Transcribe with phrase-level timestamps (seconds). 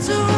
[0.00, 0.29] to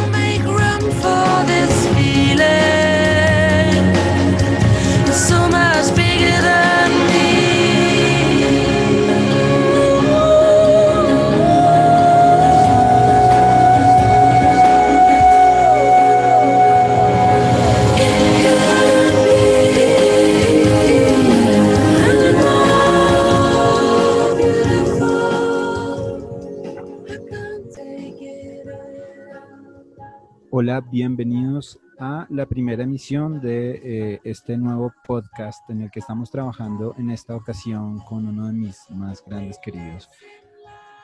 [30.93, 36.95] bienvenidos a la primera emisión de eh, este nuevo podcast en el que estamos trabajando
[36.99, 40.11] en esta ocasión con uno de mis más grandes queridos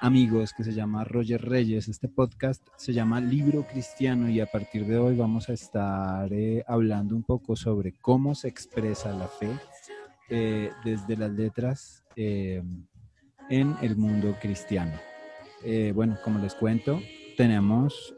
[0.02, 1.88] amigos que se llama Roger Reyes.
[1.88, 6.62] Este podcast se llama Libro Cristiano y a partir de hoy vamos a estar eh,
[6.68, 9.58] hablando un poco sobre cómo se expresa la fe
[10.28, 12.86] eh, desde las letras en
[13.80, 14.98] el mundo cristiano.
[15.94, 17.00] bueno, como les cuento,
[17.38, 18.14] tenemos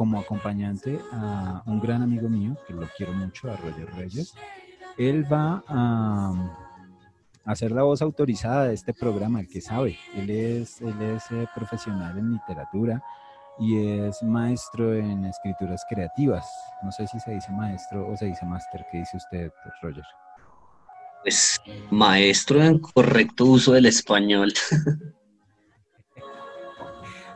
[0.00, 4.32] como acompañante a un gran amigo mío, que lo quiero mucho, a Roger Reyes.
[4.96, 6.32] Él va a,
[7.44, 9.98] hacer la voz autorizada de este programa, el que sabe.
[10.14, 13.04] Él es, él es eh, profesional en literatura
[13.58, 16.46] y es maestro en escrituras creativas.
[16.82, 18.86] No sé si se dice maestro o se dice máster.
[18.90, 20.04] ¿Qué dice usted, Roger?
[21.22, 24.50] Pues maestro en correcto uso del español.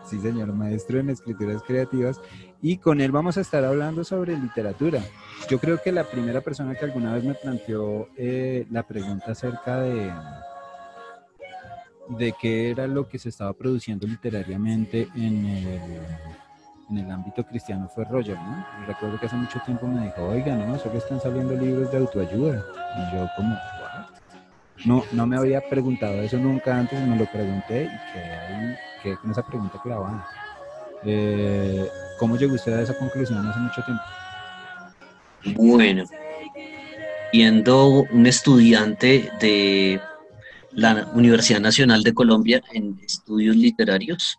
[0.04, 2.20] Sí, señor, maestro en escrituras creativas.
[2.66, 5.02] Y con él vamos a estar hablando sobre literatura.
[5.50, 9.80] Yo creo que la primera persona que alguna vez me planteó eh, la pregunta acerca
[9.80, 10.10] de,
[12.08, 15.80] de qué era lo que se estaba produciendo literariamente en el,
[16.88, 18.66] en el ámbito cristiano fue Roger, ¿no?
[18.86, 22.64] recuerdo que hace mucho tiempo me dijo, oiga, no, solo están saliendo libros de autoayuda.
[22.96, 23.58] Y yo como,
[24.86, 29.16] no, no me había preguntado eso nunca antes, me lo pregunté y que ahí quedé
[29.18, 30.26] con esa pregunta clavada.
[31.04, 31.88] Eh,
[32.18, 34.02] ¿Cómo llegó usted a esa conclusión hace mucho tiempo?
[35.56, 36.04] Bueno,
[37.32, 40.00] siendo un estudiante de
[40.70, 44.38] la Universidad Nacional de Colombia en estudios literarios,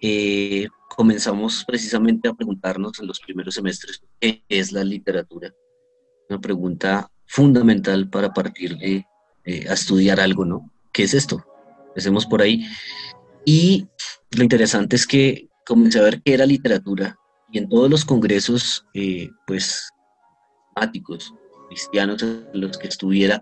[0.00, 5.52] eh, comenzamos precisamente a preguntarnos en los primeros semestres qué es la literatura.
[6.28, 9.04] Una pregunta fundamental para partir de
[9.44, 10.70] eh, a estudiar algo, ¿no?
[10.92, 11.44] ¿Qué es esto?
[11.88, 12.66] Empecemos por ahí.
[13.44, 13.86] Y
[14.30, 17.16] lo interesante es que comencé a ver qué era literatura
[17.52, 19.88] y en todos los congresos, eh, pues,
[20.74, 21.32] temáticos,
[21.68, 23.40] cristianos en los que estuviera,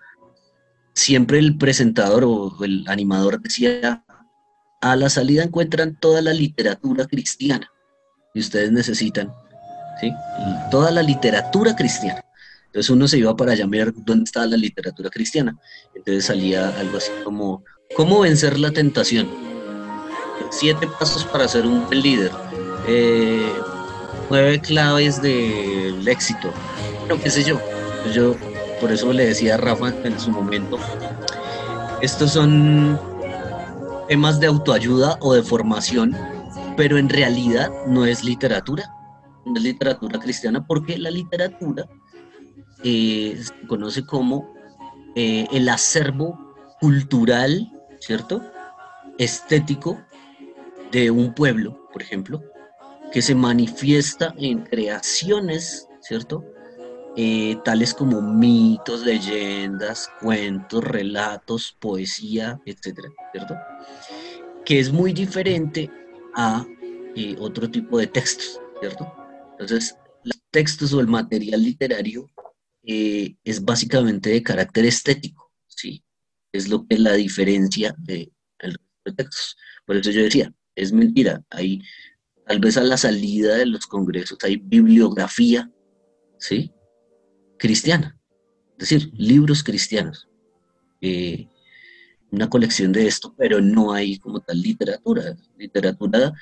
[0.95, 4.05] siempre el presentador o el animador decía,
[4.83, 7.71] a la salida encuentran toda la literatura cristiana
[8.35, 9.33] y ustedes necesitan,
[9.99, 10.13] ¿sí?
[10.71, 12.23] toda la literatura cristiana.
[12.67, 15.57] Entonces uno se iba para allá a ver dónde estaba la literatura cristiana.
[15.95, 17.65] Entonces salía algo así como,
[17.97, 19.58] ¿cómo vencer la tentación?
[20.51, 22.33] Siete pasos para ser un buen líder.
[22.87, 23.53] Eh,
[24.31, 26.53] nueve claves del éxito.
[27.01, 27.61] Bueno, qué sé yo.
[28.13, 28.35] Yo
[28.81, 30.79] por eso le decía a Rafa en su momento,
[32.01, 32.99] estos son
[34.09, 36.17] temas de autoayuda o de formación,
[36.77, 38.95] pero en realidad no es literatura.
[39.45, 41.87] No es literatura cristiana porque la literatura
[42.85, 44.55] eh, se conoce como
[45.15, 46.39] eh, el acervo
[46.81, 48.41] cultural, ¿cierto?
[49.19, 49.99] Estético
[50.93, 52.43] de un pueblo, por ejemplo,
[53.13, 56.45] que se manifiesta en creaciones, ¿cierto?
[57.17, 63.55] Eh, tales como mitos, leyendas, cuentos, relatos, poesía, etcétera, ¿cierto?
[64.65, 65.91] Que es muy diferente
[66.35, 66.65] a
[67.39, 69.13] otro tipo de textos, ¿cierto?
[69.53, 72.31] Entonces, los textos o el material literario
[72.85, 76.05] eh, es básicamente de carácter estético, ¿sí?
[76.53, 78.33] Es lo que es la diferencia de,
[78.63, 79.57] los textos.
[79.85, 80.53] Por eso yo decía,
[80.83, 81.83] es mentira, hay,
[82.47, 85.71] tal vez a la salida de los congresos hay bibliografía,
[86.39, 86.73] ¿sí?
[87.59, 88.17] Cristiana,
[88.73, 90.29] es decir, libros cristianos.
[91.01, 91.49] Eh,
[92.31, 95.35] una colección de esto, pero no hay como tal literatura.
[95.57, 96.33] Literatura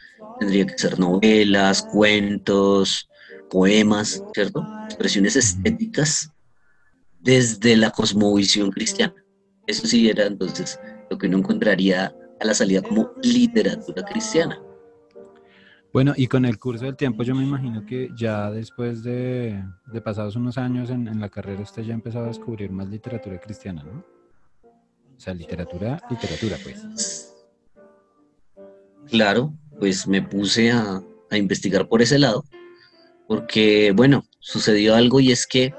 [0.40, 3.08] tendría que ser novelas, cuentos,
[3.50, 4.66] poemas, ¿cierto?
[4.86, 6.30] Expresiones estéticas
[7.20, 9.14] desde la cosmovisión cristiana.
[9.66, 10.78] Eso sí era entonces
[11.10, 14.60] lo que uno encontraría a la salida como literatura cristiana.
[15.92, 19.64] Bueno, y con el curso del tiempo yo me imagino que ya después de,
[20.04, 24.04] pasados unos años en, la carrera usted ya empezó a descubrir más literatura cristiana, ¿no?
[25.16, 27.34] O sea, literatura, literatura, pues.
[29.06, 31.00] Claro, pues me puse a,
[31.30, 32.44] a investigar por ese lado,
[33.26, 35.72] porque, bueno, sucedió algo y es que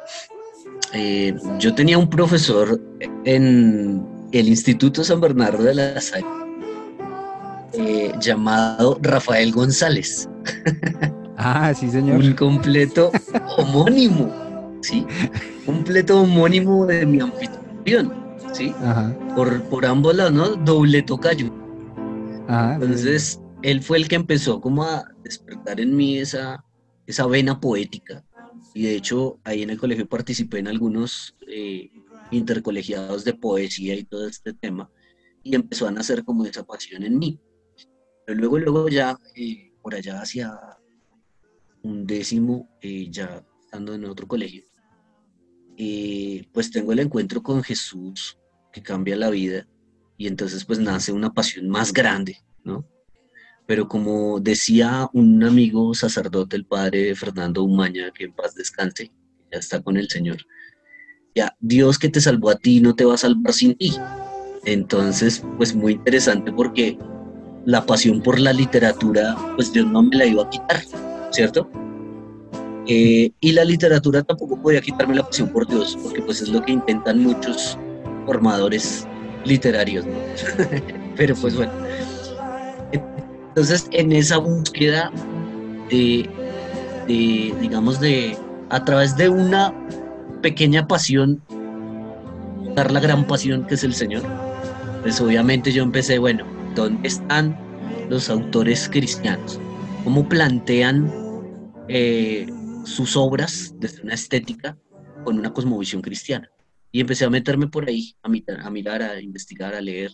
[0.93, 2.81] eh, yo tenía un profesor
[3.25, 6.46] en el Instituto San Bernardo de la Salle
[7.77, 10.27] eh, llamado Rafael González.
[11.37, 12.19] Ah, sí, señor.
[12.19, 13.11] Un completo
[13.57, 15.05] homónimo, ¿sí?
[15.65, 18.13] Completo homónimo de mi anfitrión,
[18.53, 18.73] ¿sí?
[19.35, 20.47] Por, por ambos lados, ¿no?
[20.55, 21.53] Doble tocayo.
[22.49, 26.63] Entonces, él fue el que empezó como a despertar en mí esa,
[27.05, 28.23] esa vena poética.
[28.73, 31.89] Y de hecho, ahí en el colegio participé en algunos eh,
[32.31, 34.89] intercolegiados de poesía y todo este tema.
[35.43, 37.39] Y empezó a nacer como esa pasión en mí.
[38.27, 40.51] Pero luego, luego ya, eh, por allá hacia
[41.81, 44.63] un décimo, eh, ya estando en otro colegio,
[46.51, 48.37] pues tengo el encuentro con Jesús
[48.71, 49.67] que cambia la vida.
[50.17, 52.85] Y entonces pues nace una pasión más grande, ¿no?
[53.67, 59.11] pero como decía un amigo sacerdote, el padre Fernando Umaña, que en paz descanse,
[59.51, 60.37] ya está con el Señor,
[61.35, 63.93] ya, Dios que te salvó a ti no te va a salvar sin ti.
[64.65, 66.97] Entonces, pues muy interesante porque
[67.67, 70.81] la pasión por la literatura, pues Dios no me la iba a quitar,
[71.31, 71.69] ¿cierto?
[72.87, 76.61] Eh, y la literatura tampoco podía quitarme la pasión por Dios, porque pues es lo
[76.61, 77.77] que intentan muchos
[78.25, 79.05] formadores
[79.43, 80.13] literarios, ¿no?
[81.17, 81.73] Pero pues bueno,
[83.57, 85.11] entonces, en esa búsqueda
[85.89, 86.29] de,
[87.07, 88.37] digamos, de,
[88.69, 89.73] a través de una
[90.41, 91.41] pequeña pasión,
[92.75, 94.21] dar la gran pasión que es el Señor,
[95.01, 97.57] pues obviamente yo empecé, bueno, ¿dónde están
[98.09, 99.59] los autores cristianos?
[100.03, 101.11] ¿Cómo plantean
[101.89, 102.47] eh,
[102.85, 104.77] sus obras desde una estética
[105.25, 106.49] con una cosmovisión cristiana?
[106.91, 110.11] Y empecé a meterme por ahí, a, mirar, a investigar, a leer,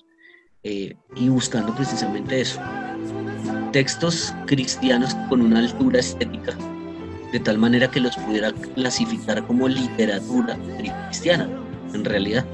[0.64, 2.60] eh, y buscando precisamente eso,
[3.74, 6.58] textos cristianos con una altura estética,
[7.34, 11.50] de tal manera que los pudiera clasificar como literatura cristiana,
[11.94, 12.46] en realidad.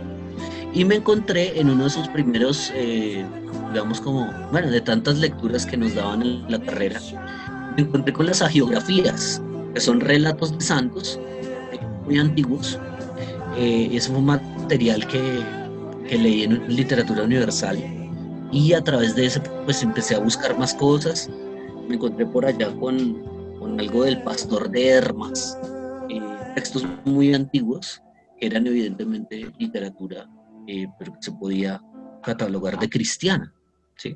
[0.73, 3.25] Y me encontré en uno de sus primeros, eh,
[3.71, 6.99] digamos como, bueno, de tantas lecturas que nos daban en la carrera,
[7.75, 9.41] me encontré con las agiografías,
[9.73, 11.19] que son relatos de santos
[12.05, 12.79] muy antiguos.
[13.57, 15.43] Eh, fue un material que,
[16.07, 17.77] que leí en literatura universal
[18.51, 21.29] y a través de eso pues empecé a buscar más cosas.
[21.87, 23.23] Me encontré por allá con,
[23.59, 25.57] con algo del pastor de Hermas,
[26.09, 26.21] eh,
[26.55, 28.01] textos muy antiguos,
[28.39, 30.27] que eran evidentemente literatura,
[30.67, 31.81] eh, pero que se podía
[32.23, 33.53] catalogar de cristiana.
[33.99, 34.15] ¿Sí?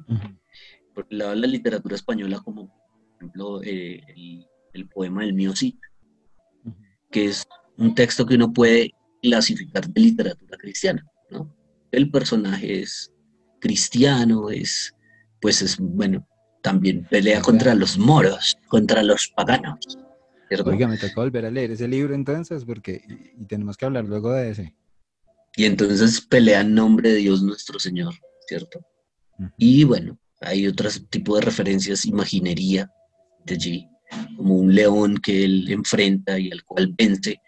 [0.96, 5.34] Por el lado de la literatura española, como por ejemplo eh, el, el, poema del
[5.34, 5.76] mío Cid,
[7.12, 7.46] que es
[7.78, 8.92] un texto que uno puede
[9.22, 11.06] clasificar de literatura cristiana.
[11.30, 11.56] ¿no?
[11.92, 13.12] El personaje es
[13.60, 14.94] cristiano, es,
[15.42, 16.28] pues es, bueno,
[16.62, 19.98] también pelea contra los moros, contra los paganos.
[20.66, 23.02] Oiga, me tocó volver a leer ese libro entonces, porque
[23.38, 24.76] y, tenemos que hablar luego de ese.
[25.56, 28.14] Y entonces pelea en nombre de Dios nuestro Señor,
[28.48, 28.80] ¿cierto?
[29.58, 32.90] Y bueno, hay otro tipo de referencias, imaginería
[33.46, 33.88] de allí,
[34.38, 37.42] como un león que él enfrenta y al cual vence,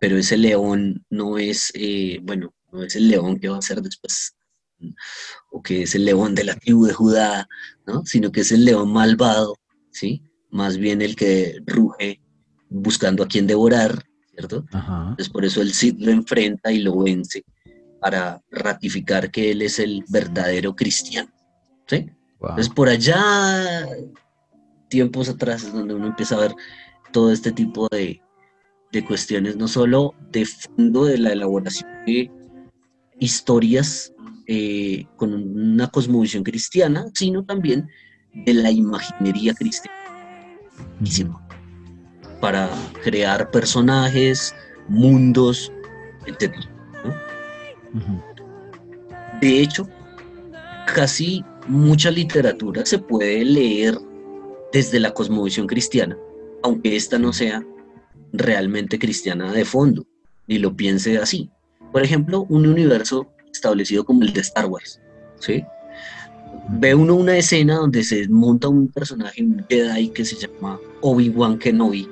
[0.00, 3.82] pero ese león no es, eh, bueno, no es el león que va a ser
[3.82, 4.34] después
[5.50, 7.48] o que es el león de la tribu de Judá,
[7.86, 8.04] ¿no?
[8.06, 9.56] sino que es el león malvado,
[9.90, 10.22] ¿sí?
[10.50, 12.20] más bien el que ruge
[12.68, 14.64] buscando a quien devorar, ¿cierto?
[14.72, 17.44] Entonces por eso el Cid lo enfrenta y lo vence
[18.00, 21.30] para ratificar que él es el verdadero cristiano.
[21.86, 22.10] ¿sí?
[22.40, 23.86] Entonces por allá,
[24.88, 26.54] tiempos atrás, es donde uno empieza a ver
[27.12, 28.20] todo este tipo de,
[28.92, 32.30] de cuestiones, no solo de fondo de la elaboración de
[33.18, 34.12] historias
[34.46, 37.88] eh, con una cosmovisión cristiana, sino también
[38.34, 39.96] de la imaginería cristiana.
[42.40, 42.68] Para
[43.04, 44.54] crear personajes,
[44.88, 45.70] mundos,
[46.26, 46.54] etc.
[49.40, 49.88] De hecho,
[50.94, 53.98] casi mucha literatura se puede leer
[54.72, 56.16] desde la cosmovisión cristiana,
[56.62, 57.64] aunque esta no sea
[58.32, 60.06] realmente cristiana de fondo,
[60.46, 61.50] ni lo piense así.
[61.92, 65.00] Por ejemplo, un universo establecido como el de Star Wars,
[65.38, 65.64] ¿sí?
[66.68, 71.58] Ve uno una escena donde se monta un personaje, un Jedi que se llama Obi-Wan
[71.58, 72.08] Kenobi,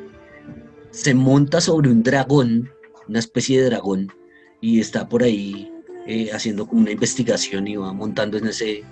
[0.90, 2.70] se monta sobre un dragón,
[3.08, 4.12] una especie de dragón,
[4.60, 5.70] y está por ahí
[6.06, 8.82] eh, haciendo como una investigación y va montando en ese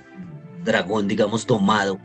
[0.65, 1.99] dragón, digamos, domado.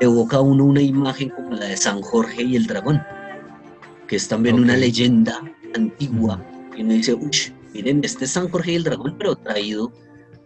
[0.00, 3.02] Evoca uno una imagen como la de San Jorge y el dragón,
[4.08, 5.40] que es también una leyenda
[5.74, 6.42] antigua,
[6.76, 7.30] y uno dice, uy,
[7.72, 9.92] miren, este es San Jorge y el Dragón, pero traído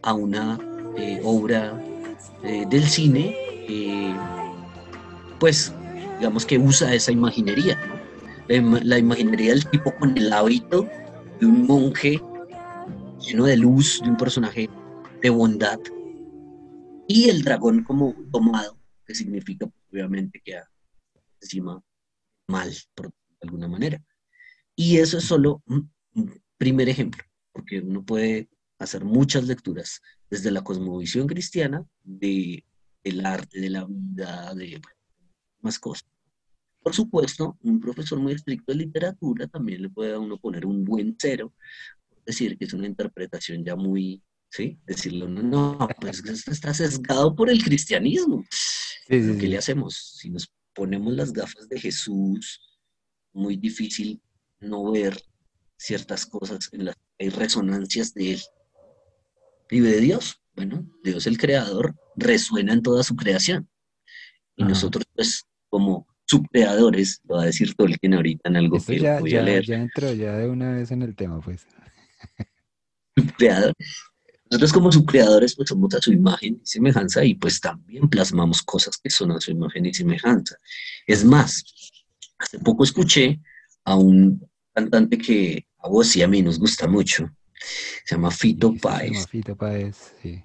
[0.03, 0.59] a una
[0.97, 1.81] eh, obra
[2.43, 3.35] eh, del cine,
[3.69, 4.15] eh,
[5.39, 5.73] pues
[6.19, 7.79] digamos que usa esa imaginería,
[8.49, 10.89] la, imaginería del tipo con el hábito
[11.40, 12.21] de un monje
[13.21, 14.68] lleno de luz, de un personaje
[15.23, 15.78] de bondad,
[17.09, 20.61] y el dragón como tomado, que significa obviamente que
[21.40, 21.83] encima
[22.47, 24.02] mal, por alguna manera.
[24.76, 25.90] Y eso es solo un,
[26.59, 32.64] primer ejemplo, porque uno puede hacer muchas lecturas desde la cosmovisión cristiana de,
[33.02, 34.80] del arte, de la vida, de
[35.61, 36.09] más cosas.
[36.88, 40.87] Por supuesto, un profesor muy estricto de literatura también le puede a uno poner un
[40.87, 41.52] buen cero,
[42.25, 44.78] decir que es una interpretación ya muy, ¿sí?
[44.87, 48.42] Decirlo, no, no, pues esto está sesgado por el cristianismo.
[49.07, 50.16] ¿Qué le hacemos?
[50.16, 52.59] Si nos ponemos las gafas de Jesús,
[53.35, 54.23] muy difícil
[54.59, 55.23] no ver
[55.76, 58.40] ciertas cosas en las que hay resonancias de él.
[59.68, 60.40] Vive de Dios.
[60.57, 63.68] Bueno, Dios el creador resuena en toda su creación.
[64.57, 69.19] Y nosotros, pues, como subcreadores, lo va a decir Tolkien ahorita en algo que ya,
[69.21, 69.65] voy a leer.
[69.65, 71.67] Ya entró ya de una vez en el tema, pues.
[73.17, 73.75] Subcreador.
[74.51, 78.97] Nosotros como subcreadores, pues somos a su imagen y semejanza y pues también plasmamos cosas
[79.03, 80.57] que son a su imagen y semejanza.
[81.07, 81.65] Es más,
[82.39, 83.41] hace poco escuché
[83.85, 84.41] a un
[84.73, 87.31] cantante que a vos y a mí nos gusta mucho.
[88.05, 89.27] Se llama Fito Páez.
[89.27, 90.43] Fito Páez, sí.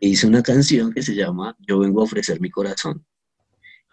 [0.00, 3.06] hizo una canción que se llama Yo vengo a ofrecer mi corazón.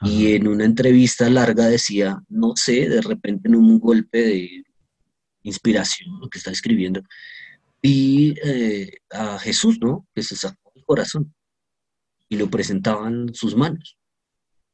[0.02, 4.64] Y en una entrevista larga decía, no sé, de repente en un golpe de
[5.44, 7.02] inspiración, lo que está escribiendo,
[7.82, 10.08] vi eh, a Jesús, ¿no?
[10.14, 11.34] Que se sacó el corazón
[12.28, 13.98] y lo presentaban sus manos.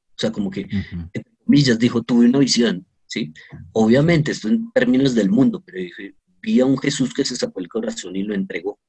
[0.10, 3.34] O sea, como que, en comillas, dijo, tuve una visión, ¿sí?
[3.74, 7.60] Obviamente, esto en términos del mundo, pero dije, vi a un Jesús que se sacó
[7.60, 8.80] el corazón y lo entregó.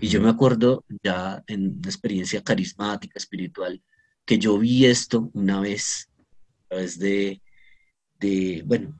[0.00, 3.82] Y yo me acuerdo ya en una experiencia carismática, espiritual,
[4.24, 6.08] que yo vi esto una vez,
[6.64, 7.42] a través de,
[8.20, 8.96] de bueno,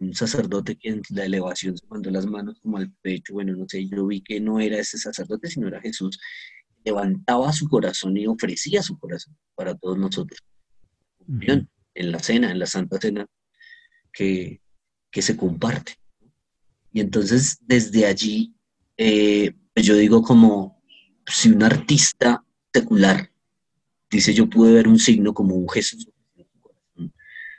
[0.00, 3.66] un sacerdote que en la elevación se mandó las manos como al pecho, bueno, no
[3.68, 6.18] sé, yo vi que no era ese sacerdote, sino era Jesús,
[6.84, 10.40] levantaba su corazón y ofrecía su corazón para todos nosotros.
[11.94, 13.26] En la cena, en la Santa Cena,
[14.12, 14.60] que,
[15.10, 15.94] que se comparte.
[16.92, 18.54] Y entonces, desde allí,
[18.96, 20.82] eh, pues yo digo como
[21.26, 23.31] si un artista secular
[24.12, 26.08] dice yo pude ver un signo como un Jesús,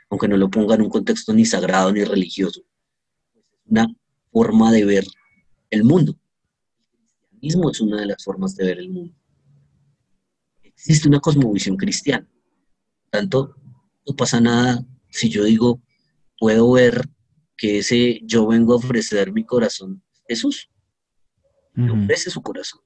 [0.08, 2.62] aunque no lo ponga en un contexto ni sagrado ni religioso,
[3.66, 3.86] una
[4.32, 5.04] forma de ver
[5.70, 6.16] el mundo.
[7.32, 9.14] El cristianismo es una de las formas de ver el mundo.
[10.62, 12.28] Existe una cosmovisión cristiana.
[13.10, 13.56] Tanto,
[14.06, 14.84] no pasa nada
[15.14, 15.80] si yo digo,
[16.38, 17.08] puedo ver
[17.56, 20.68] que ese yo vengo a ofrecer mi corazón, Jesús.
[21.74, 22.80] Le ofrece su corazón.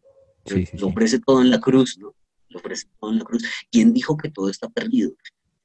[0.79, 2.15] lo ofrece todo en la cruz, ¿no?
[2.51, 3.45] Lo ofrece todo en la cruz.
[3.71, 5.13] ¿Quién dijo que todo está perdido?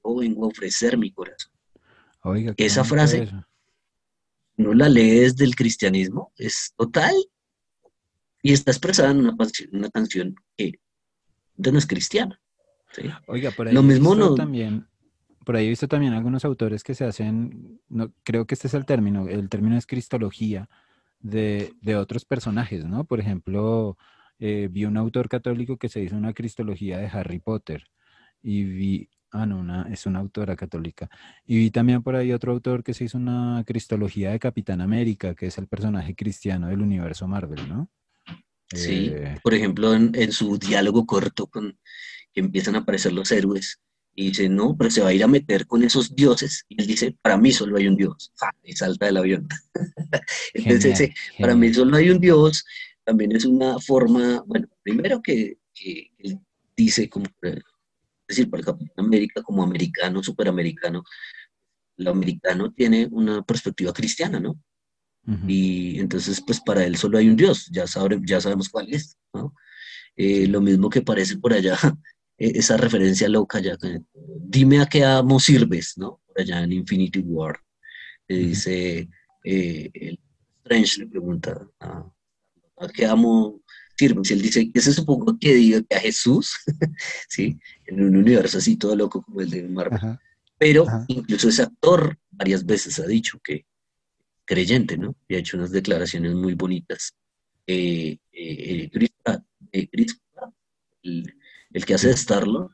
[0.04, 1.52] Yo vengo a ofrecer mi corazón.
[2.22, 3.30] Oiga, Esa frase,
[4.58, 7.14] no la lee desde el cristianismo, es total.
[8.42, 9.36] Y está expresada en una,
[9.72, 10.80] una canción que
[11.58, 12.40] no es cristiana.
[13.28, 14.36] Oiga, por ahí Lo mismo no...
[14.36, 14.88] también,
[15.46, 18.74] por ahí he visto también algunos autores que se hacen, no, creo que este es
[18.74, 20.70] el término, el término es cristología
[21.20, 23.06] de, de otros personajes, ¿no?
[23.06, 23.98] Por ejemplo,
[24.40, 27.86] eh, vi un autor católico que se hizo una cristología de Harry Potter
[28.42, 31.10] y vi, ah, no, una, es una autora católica.
[31.46, 35.36] Y vi también por ahí otro autor que se hizo una cristología de Capitán América,
[35.36, 37.90] que es el personaje cristiano del universo Marvel, ¿no?
[38.74, 41.78] Sí, eh, por ejemplo, en, su diálogo corto con
[42.34, 43.80] que empiezan a aparecer los héroes,
[44.16, 46.66] y dice, no, pero se va a ir a meter con esos dioses.
[46.70, 48.32] Y él dice, para mí solo hay un dios.
[48.64, 49.48] Y salta del avión.
[50.54, 52.64] Entonces dice, para mí solo hay un dios,
[53.04, 55.58] también es una forma, bueno, primero que,
[56.20, 56.40] él
[56.76, 57.62] dice, como, es
[58.28, 61.04] decir, para el Capitán América, como americano, superamericano,
[61.98, 64.60] el americano tiene una perspectiva cristiana, ¿no?
[65.48, 67.86] Y entonces, pues para él solo hay un Dios, ya,
[68.26, 69.54] ya sabemos cuál es, ¿no?
[70.18, 71.78] Eh, lo mismo que parece por allá,
[72.38, 73.78] e, esa referencia loca ya,
[74.42, 76.22] dime a qué amo sirves, ¿no?
[76.26, 77.58] Por allá en Infinity War,
[78.28, 79.10] le dice,
[79.46, 80.20] eh, el
[80.64, 82.06] Strange le pregunta a,
[82.94, 83.62] que amo
[83.98, 84.22] sirve.
[84.24, 86.56] Si él dice, que se supongo que diga que a Jesús?
[87.30, 87.58] ¿Sí?
[87.86, 90.18] En un universo así todo loco como el de Marvel.
[90.58, 93.66] Pero incluso ese actor varias veces ha dicho que
[94.46, 95.16] creyente, ¿no?
[95.28, 97.14] Y ha hecho unas declaraciones muy bonitas.
[97.68, 99.12] Eh, eh, eh Chris,
[101.02, 101.36] el,
[101.72, 102.72] el, que hace de Starlo,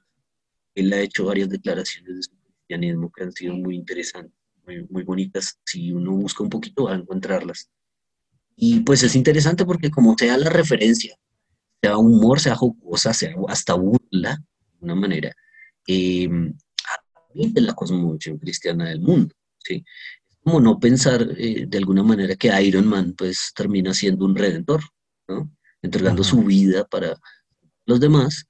[0.76, 4.34] él ha hecho varias declaraciones de su cristianismo que han sido muy interesantes,
[4.66, 5.60] muy, muy bonitas.
[5.66, 7.70] Si uno busca un poquito va a encontrarlas.
[8.62, 11.16] Y pues es interesante porque como sea la referencia,
[11.82, 15.34] sea humor, sea jocosa, sea hasta burla, de una manera,
[15.88, 16.28] eh,
[17.34, 19.34] de la cosmovisión cristiana del mundo.
[19.64, 19.86] ¿sí?
[20.30, 24.36] Es como no pensar eh, de alguna manera que Iron Man pues termina siendo un
[24.36, 24.82] redentor,
[25.30, 25.50] ¿no?
[25.82, 27.16] entregando su vida para
[27.86, 28.46] los demás.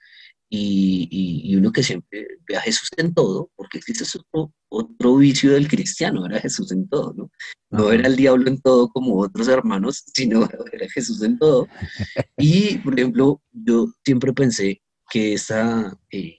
[0.50, 5.68] Y, uno que siempre ve a Jesús en todo, porque existe otro, otro vicio del
[5.68, 7.32] cristiano, era Jesús en todo, ¿no?
[7.70, 11.68] No era el diablo en todo como otros hermanos, sino era Jesús en todo.
[12.38, 16.38] Y, por ejemplo, yo siempre pensé que esa, eh,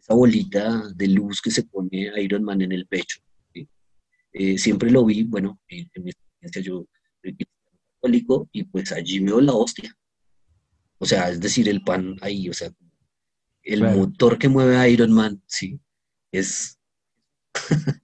[0.00, 3.20] esa bolita de luz que se pone Iron Man en el pecho,
[4.32, 6.84] eh, siempre lo vi, bueno, en, mi experiencia yo
[7.22, 7.36] soy
[8.00, 9.96] católico y pues allí veo la hostia.
[10.98, 12.72] O sea, es decir, el pan ahí, o sea,
[13.64, 15.80] el motor que mueve a Iron Man, sí,
[16.30, 16.78] es...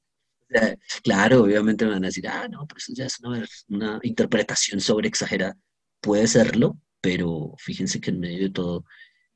[1.05, 3.21] claro, obviamente me van a decir, ah, no, pero eso ya es
[3.69, 5.57] una, interpretación sobre exagerada.
[6.01, 8.85] Puede serlo, pero fíjense que en medio de todo,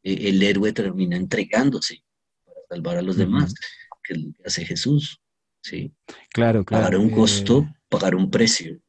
[0.02, 2.02] eh, el héroe termina entregándose
[2.44, 3.54] para salvar a los demás,
[4.02, 5.20] que hace Jesús,
[5.62, 5.92] ¿sí?
[6.30, 6.84] Claro, claro.
[6.84, 7.74] Pagar un costo, eh.
[7.88, 8.80] pagar un precio.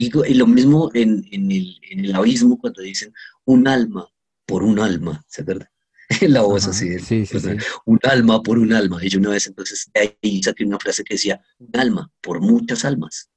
[0.00, 3.12] Y, lo mismo en, el, en el abismo cuando dicen
[3.44, 4.08] un alma
[4.46, 5.68] por un alma, ¿se acuerdan?
[6.28, 6.98] la voz así.
[6.98, 7.50] Sí, sí, sí.
[7.84, 9.04] Un alma por un alma.
[9.04, 12.40] Y yo una vez entonces de ahí saqué una frase que decía, un alma por
[12.40, 13.30] muchas almas.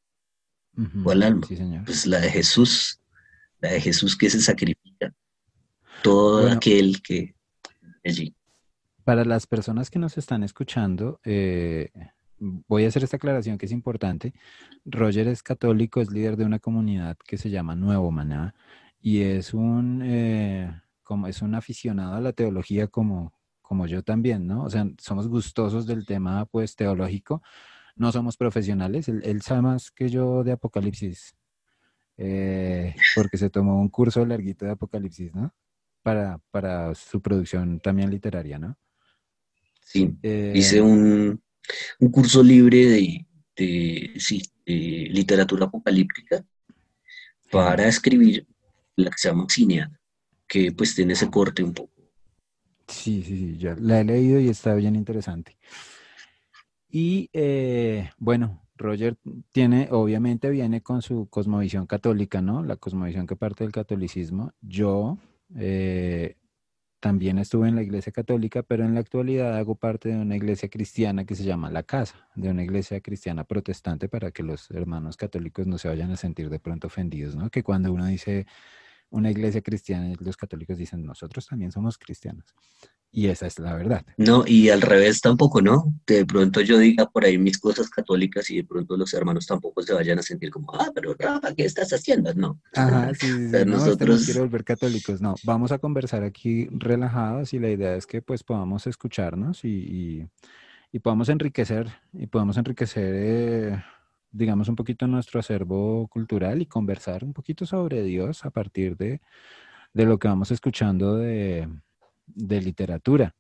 [1.04, 1.48] ¿Cuál alma?
[1.86, 3.00] Pues la de Jesús,
[3.60, 5.14] la de Jesús que se sacrifica.
[6.02, 7.36] Todo aquel que
[8.04, 8.34] allí.
[9.04, 11.92] Para las personas que nos están escuchando, eh,
[12.40, 14.34] voy a hacer esta aclaración que es importante.
[14.86, 18.56] Roger es católico, es líder de una comunidad que se llama Nuevo Maná
[19.02, 20.02] y es un...
[20.04, 20.81] Eh,
[21.12, 24.64] como es un aficionado a la teología como, como yo también, ¿no?
[24.64, 27.44] O sea, somos gustosos del tema, pues, teológico.
[27.98, 29.10] No somos profesionales.
[29.10, 31.36] Él, sabe más que yo de Apocalipsis,
[32.16, 35.54] eh, porque se tomó un curso larguito de Apocalipsis, ¿no?
[36.02, 38.78] Para, para su producción también literaria, ¿no?
[39.84, 41.44] Sí, eh, hice un,
[42.00, 43.28] un, curso libre de,
[43.58, 46.46] de, sí, de literatura apocalíptica
[47.52, 48.48] para escribir
[48.96, 50.01] la que se llama Cineada
[50.52, 51.94] que pues tiene ese corte un poco.
[52.86, 55.56] Sí, sí, sí, ya la he leído y está bien interesante.
[56.90, 59.16] Y eh, bueno, Roger
[59.54, 62.66] tiene, obviamente viene con su cosmovisión católica, ¿no?
[62.66, 64.52] La cosmovisión que parte del catolicismo.
[64.60, 65.18] Yo
[65.56, 66.36] eh,
[67.00, 70.68] también estuve en la iglesia católica, pero en la actualidad hago parte de una iglesia
[70.68, 75.16] cristiana que se llama La Casa, de una iglesia cristiana protestante para que los hermanos
[75.16, 77.50] católicos no se vayan a sentir de pronto ofendidos, ¿no?
[77.50, 78.48] Que cuando uno dice
[79.12, 82.56] una iglesia cristiana y los católicos dicen, nosotros también somos cristianos.
[83.14, 84.06] Y esa es la verdad.
[84.16, 85.94] No, y al revés tampoco, ¿no?
[86.08, 89.82] De pronto yo diga por ahí mis cosas católicas y de pronto los hermanos tampoco
[89.82, 92.34] se vayan a sentir como, ah, pero Rafa, ¿qué estás haciendo?
[92.34, 92.62] No.
[92.74, 93.66] Ajá, sí, sí, sí.
[93.66, 94.24] nosotros...
[94.24, 95.22] quiero volver católicos.
[95.22, 100.30] No, vamos a conversar aquí relajados y la idea es que pues podamos escucharnos y,
[100.94, 103.14] y, podamos enriquecer, y podamos enriquecer...
[103.14, 103.84] Eh,
[104.32, 109.22] digamos, un poquito nuestro acervo cultural y conversar un poquito sobre Dios a partir de,
[109.94, 111.68] lo que vamos escuchando de,
[112.36, 113.36] literatura.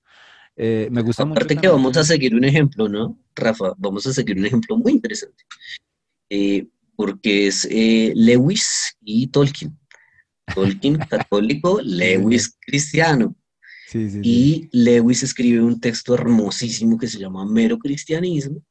[0.56, 3.73] Eh, me gusta Aparte que vamos a seguir un ejemplo, ¿no, Rafa?
[3.77, 5.43] Vamos a seguir un ejemplo muy interesante.
[6.30, 9.77] Eh, porque es eh, Lewis y Tolkien.
[10.54, 13.36] Tolkien católico, Lewis cristiano.
[13.93, 18.62] y Lewis escribe un texto hermosísimo que se llama Mero Cristianismo,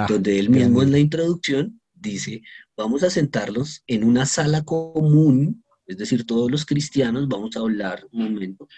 [0.00, 2.40] Ah, donde él mismo en la introducción dice,
[2.76, 8.06] vamos a sentarlos en una sala común, es decir, todos los cristianos vamos a hablar
[8.12, 8.68] un momento,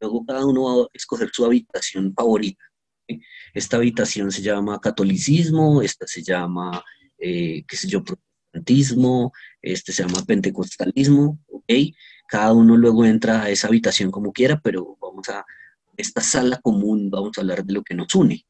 [0.00, 2.64] luego cada uno va a escoger su habitación favorita.
[3.52, 6.82] Esta habitación se llama catolicismo, esta se llama,
[7.18, 9.32] eh, qué sé yo, protestantismo,
[9.62, 11.72] este se llama pentecostalismo, ¿ok?
[12.26, 15.44] Cada uno luego entra a esa habitación como quiera, pero vamos a,
[15.96, 18.44] esta sala común, vamos a hablar de lo que nos une.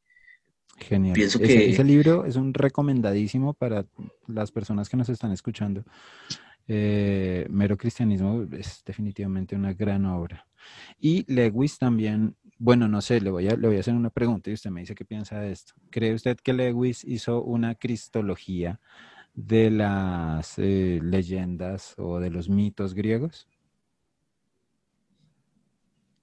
[0.78, 1.14] Genial.
[1.14, 1.70] Pienso que...
[1.70, 3.86] Ese, libro es un recomendadísimo para
[4.26, 5.84] las personas que nos están escuchando.
[6.66, 10.46] Eh, Mero Cristianismo es definitivamente una gran obra.
[10.98, 14.50] Y Lewis también, bueno, no sé, le voy, a, le voy a hacer una pregunta
[14.50, 15.74] y usted me dice qué piensa de esto.
[15.90, 18.80] ¿Cree usted que Lewis hizo una cristología
[19.34, 23.48] de las eh, leyendas o de los mitos griegos?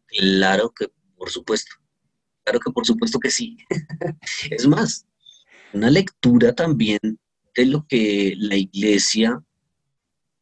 [0.07, 1.80] Claro que, por supuesto.
[2.43, 3.57] Claro que por supuesto que sí.
[4.49, 5.05] es más,
[5.73, 6.99] una lectura también
[7.55, 9.41] de lo que la iglesia,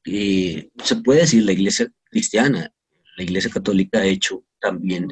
[0.06, 2.72] eh, se puede decir la iglesia cristiana,
[3.18, 5.10] la iglesia católica ha hecho también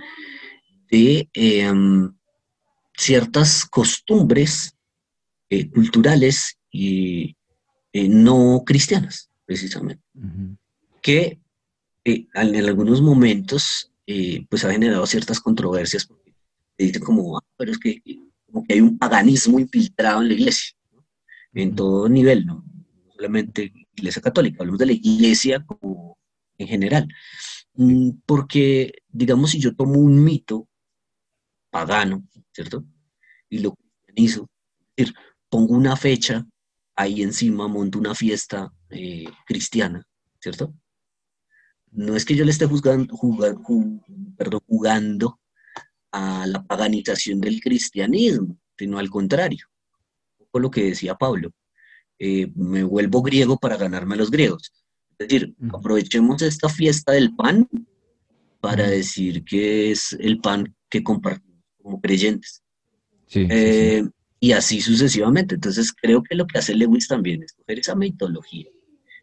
[0.90, 2.14] de em,
[2.96, 4.76] ciertas costumbres
[5.50, 7.36] eh, culturales y
[7.94, 10.04] eh, no cristianas, precisamente,
[11.02, 11.40] que
[12.04, 13.92] en algunos momentos
[14.50, 16.08] pues ha generado ciertas controversias
[16.86, 18.02] dice como, ah, pero es que,
[18.46, 20.76] como que hay un paganismo infiltrado en la iglesia,
[21.54, 22.64] en todo nivel, ¿no?
[23.18, 26.18] solamente iglesia católica, hablamos de la iglesia como
[26.58, 27.08] en general.
[27.74, 30.68] Mm, porque, digamos, si yo tomo un mito
[31.70, 32.86] pagano, ¿cierto?
[33.50, 34.50] Y lo cristianizo,
[34.96, 35.16] es decir,
[35.50, 36.46] pongo una fecha
[36.96, 40.04] ahí encima, monto una fiesta eh, cristiana,
[40.40, 40.74] ¿cierto?
[41.92, 43.16] No es que yo le esté juzgando,
[44.38, 45.40] perdón, jugando
[46.12, 49.68] a la paganización del cristianismo, sino al contrario,
[50.52, 51.52] por lo que decía Pablo,
[52.20, 54.72] eh, me vuelvo griego para ganarme a los griegos.
[55.18, 57.68] Es decir, aprovechemos esta fiesta del pan
[58.60, 62.64] para decir que es el pan que compartimos como creyentes.
[63.34, 64.04] Eh,
[64.40, 65.56] y así sucesivamente.
[65.56, 68.70] Entonces creo que lo que hace Lewis también es coger esa mitología.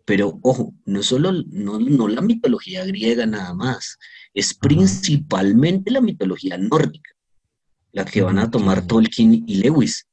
[0.04, 3.98] Pero ojo, no solo no, la mitología griega nada más,
[4.34, 7.10] es principalmente la mitología nórdica,
[7.92, 10.06] la que van a tomar Tolkien y Lewis.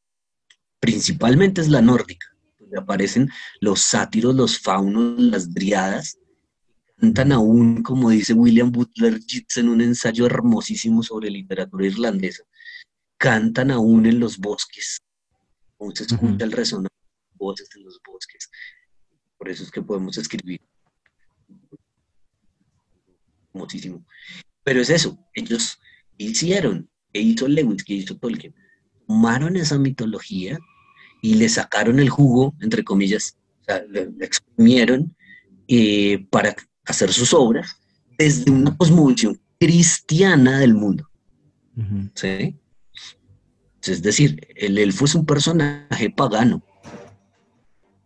[0.79, 2.31] Principalmente es la nórdica
[2.77, 6.17] aparecen los sátiros, los faunos, las driadas,
[6.97, 12.43] cantan aún, como dice William Butler Yeats en un ensayo hermosísimo sobre literatura irlandesa,
[13.17, 14.99] cantan aún en los bosques,
[15.79, 18.49] aún se escucha el resonar de voces en los bosques.
[19.41, 20.61] Por eso es que podemos escribir.
[23.51, 24.05] Hermosísimo.
[24.63, 25.79] Pero es eso, ellos
[26.19, 28.53] hicieron, que hizo Lewis, que hizo Tolkien,
[29.07, 30.59] tomaron esa mitología
[31.23, 35.15] y le sacaron el jugo, entre comillas, o sea, le, exprimieron
[35.67, 37.81] eh, para hacer sus obras
[38.19, 41.09] desde una cosmovisión cristiana del mundo.
[42.13, 42.59] ¿Sí?
[43.81, 46.63] Es decir, el elfo es un personaje pagano,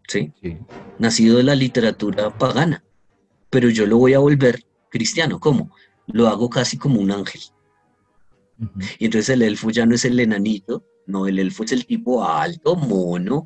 [0.07, 0.31] ¿sí?
[0.99, 2.83] Nacido de la literatura pagana,
[3.49, 5.39] pero yo lo voy a volver cristiano.
[5.39, 5.71] ¿Cómo?
[6.07, 7.41] Lo hago casi como un ángel.
[8.99, 12.23] Y entonces el elfo ya no es el enanito, no, el elfo es el tipo
[12.23, 13.45] alto, mono,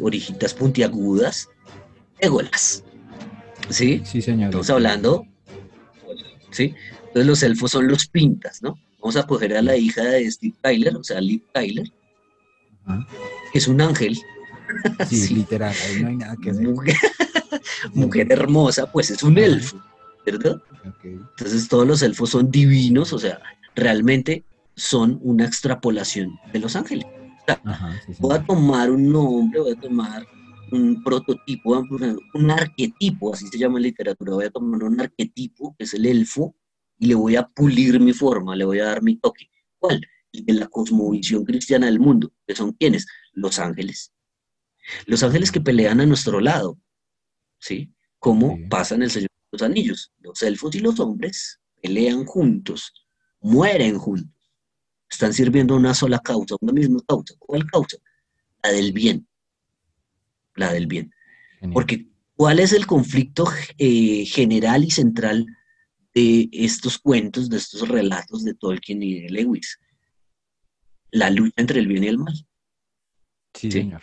[0.00, 1.48] orejitas puntiagudas,
[2.20, 2.84] égolas.
[3.70, 4.02] ¿Sí?
[4.04, 4.46] Sí, señor.
[4.46, 5.26] Estamos hablando,
[6.50, 6.74] ¿sí?
[6.98, 8.78] Entonces los elfos son los pintas, ¿no?
[9.00, 11.90] Vamos a coger a la hija de Steve Tyler, o sea, Liv Tyler,
[13.52, 14.18] que es un ángel.
[15.08, 16.68] Sí, literal, ahí no hay nada que hacer.
[17.94, 19.80] Mujer, hermosa, pues es un elfo,
[20.24, 20.60] ¿verdad?
[21.02, 23.40] Entonces todos los elfos son divinos, o sea,
[23.74, 27.06] realmente son una extrapolación de los ángeles.
[28.18, 30.26] Voy a tomar un nombre, voy a tomar
[30.70, 31.78] un prototipo,
[32.34, 36.06] un arquetipo, así se llama en literatura, voy a tomar un arquetipo, que es el
[36.06, 36.54] elfo,
[36.98, 39.48] y le voy a pulir mi forma, le voy a dar mi toque.
[39.78, 40.00] ¿Cuál?
[40.32, 43.06] El de la cosmovisión cristiana del mundo, que son quienes?
[43.32, 44.12] Los ángeles.
[45.06, 46.78] Los ángeles que pelean a nuestro lado,
[47.58, 47.92] ¿sí?
[48.18, 50.12] Como pasa en el Señor de los Anillos.
[50.20, 52.92] Los elfos y los hombres pelean juntos,
[53.40, 54.38] mueren juntos
[55.10, 57.34] están sirviendo una sola causa, una misma causa.
[57.38, 57.96] ¿Cuál causa?
[58.62, 59.26] La del bien.
[60.54, 61.12] La del bien.
[61.72, 63.46] Porque ¿cuál es el conflicto
[63.78, 65.46] eh, general y central
[66.14, 69.78] de estos cuentos, de estos relatos de Tolkien y de Lewis?
[71.10, 72.34] La lucha entre el bien y el mal.
[73.54, 74.02] Sí, señor.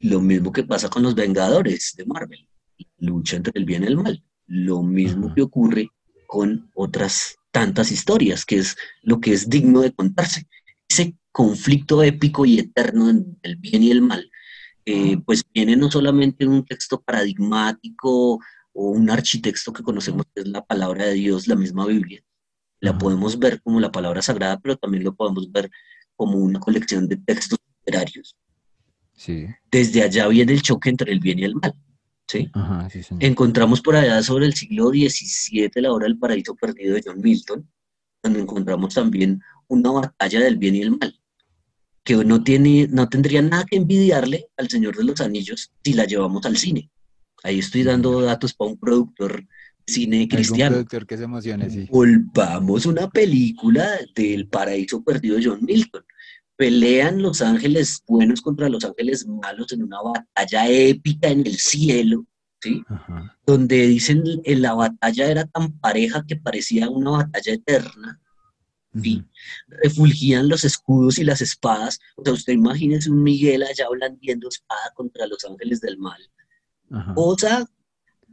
[0.00, 2.48] Lo mismo que pasa con los Vengadores de Marvel.
[2.98, 4.22] lucha entre el bien y el mal.
[4.46, 5.90] Lo mismo que ocurre
[6.26, 10.46] con otras tantas historias, que es lo que es digno de contarse.
[10.88, 14.30] Ese conflicto épico y eterno del bien y el mal,
[14.84, 18.40] eh, pues viene no solamente en un texto paradigmático
[18.72, 22.22] o un architecto que conocemos, que es la palabra de Dios, la misma Biblia.
[22.80, 25.70] La podemos ver como la palabra sagrada, pero también lo podemos ver
[26.16, 28.36] como una colección de textos literarios.
[29.18, 29.46] Sí.
[29.70, 31.74] Desde allá viene el choque entre el bien y el mal.
[32.28, 32.50] ¿sí?
[33.18, 37.68] Encontramos por allá sobre el siglo XVII la obra del paraíso perdido de John Milton,
[38.22, 41.18] donde encontramos también una batalla del bien y el mal,
[42.04, 46.04] que no, tiene, no tendría nada que envidiarle al Señor de los Anillos si la
[46.04, 46.90] llevamos al cine.
[47.42, 49.44] Ahí estoy dando datos para un productor
[49.86, 50.76] cine cristiano.
[50.76, 51.88] productor que se emocione, sí.
[51.90, 56.04] Volvamos una película del paraíso perdido de John Milton
[56.58, 62.26] pelean los ángeles buenos contra los ángeles malos en una batalla épica en el cielo,
[62.60, 62.82] ¿sí?
[63.46, 68.20] Donde dicen que la batalla era tan pareja que parecía una batalla eterna.
[69.00, 69.24] ¿sí?
[69.68, 72.00] Refulgían los escudos y las espadas.
[72.16, 76.20] O sea, usted imagínese un Miguel allá blandiendo espada contra los ángeles del mal.
[77.14, 77.70] Cosa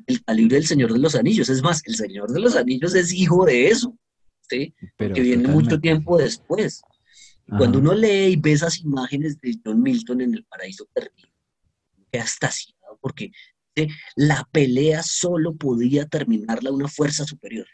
[0.07, 1.49] el calibre del Señor de los Anillos.
[1.49, 3.95] Es más, el Señor de los Anillos es hijo de eso,
[4.49, 4.73] ¿sí?
[4.97, 6.81] que viene mucho tiempo después.
[7.47, 11.29] Cuando uno lee y ve esas imágenes de John Milton en El Paraíso Perdido,
[12.11, 13.31] queda estasiado porque
[14.15, 17.67] la pelea solo podía terminarla una fuerza superior.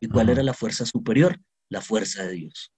[0.00, 1.40] ¿Y cuál era la fuerza superior?
[1.68, 2.72] La fuerza de Dios.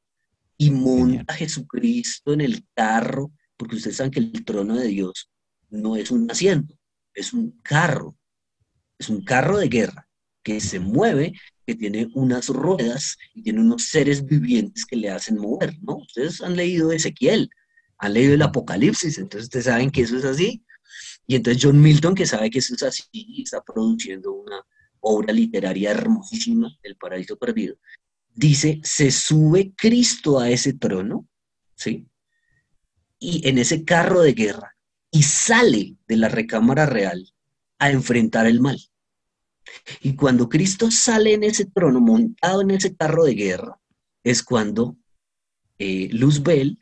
[0.59, 5.31] Y monta a Jesucristo en el carro, porque ustedes saben que el trono de Dios
[5.71, 6.77] no es un asiento,
[7.15, 8.17] es un carro.
[8.99, 10.09] Es un carro de guerra
[10.43, 11.33] que se mueve,
[11.67, 15.99] que tiene unas ruedas y tiene unos seres vivientes que le hacen mover, ¿no?
[15.99, 17.51] Ustedes han leído Ezequiel,
[17.99, 20.65] han leído el Apocalipsis, entonces ustedes saben que eso es así.
[21.27, 24.61] Y entonces John Milton, que sabe que eso es así, está produciendo una
[25.01, 27.77] obra literaria hermosísima, El Paraíso Perdido,
[28.35, 31.29] dice, se sube Cristo a ese trono,
[31.75, 32.07] ¿sí?
[33.19, 34.77] Y en ese carro de guerra,
[35.11, 37.33] y sale de la recámara real
[37.79, 38.81] a enfrentar el mal.
[40.01, 43.81] Y cuando Cristo sale en ese trono, montado en ese carro de guerra,
[44.25, 44.97] es cuando
[45.79, 46.79] eh, Luzbel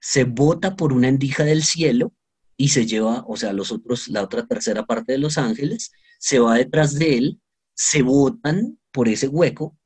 [0.00, 2.12] se bota por una endija del cielo
[2.56, 6.38] y se lleva, o sea, los otros, la otra tercera parte de los ángeles, se
[6.38, 7.40] va detrás de él,
[7.74, 9.76] se botan por ese hueco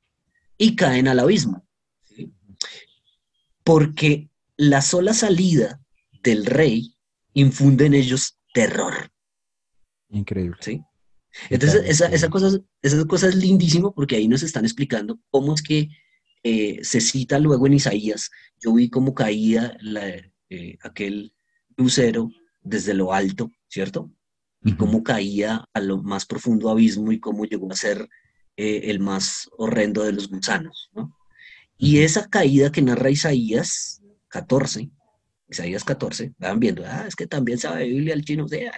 [0.58, 1.66] y caen al abismo.
[3.62, 5.80] Porque la sola salida
[6.22, 6.96] del rey
[7.34, 9.10] infunde en ellos terror.
[10.08, 10.56] Increíble.
[10.60, 10.82] ¿Sí?
[11.50, 15.62] Entonces, esa, esa, cosa, esa cosa es lindísimo porque ahí nos están explicando cómo es
[15.62, 15.88] que
[16.42, 18.30] eh, se cita luego en Isaías.
[18.60, 19.76] Yo vi cómo caía
[20.48, 21.32] eh, aquel
[21.76, 22.30] lucero
[22.62, 24.10] desde lo alto, ¿cierto?
[24.62, 28.08] Y cómo caía a lo más profundo abismo y cómo llegó a ser
[28.56, 31.16] eh, el más horrendo de los gusanos, ¿no?
[31.78, 34.90] Y esa caída que narra Isaías 14,
[35.48, 38.72] Isaías 14, van viendo, ah, es que también sabe Biblia el chino, sea,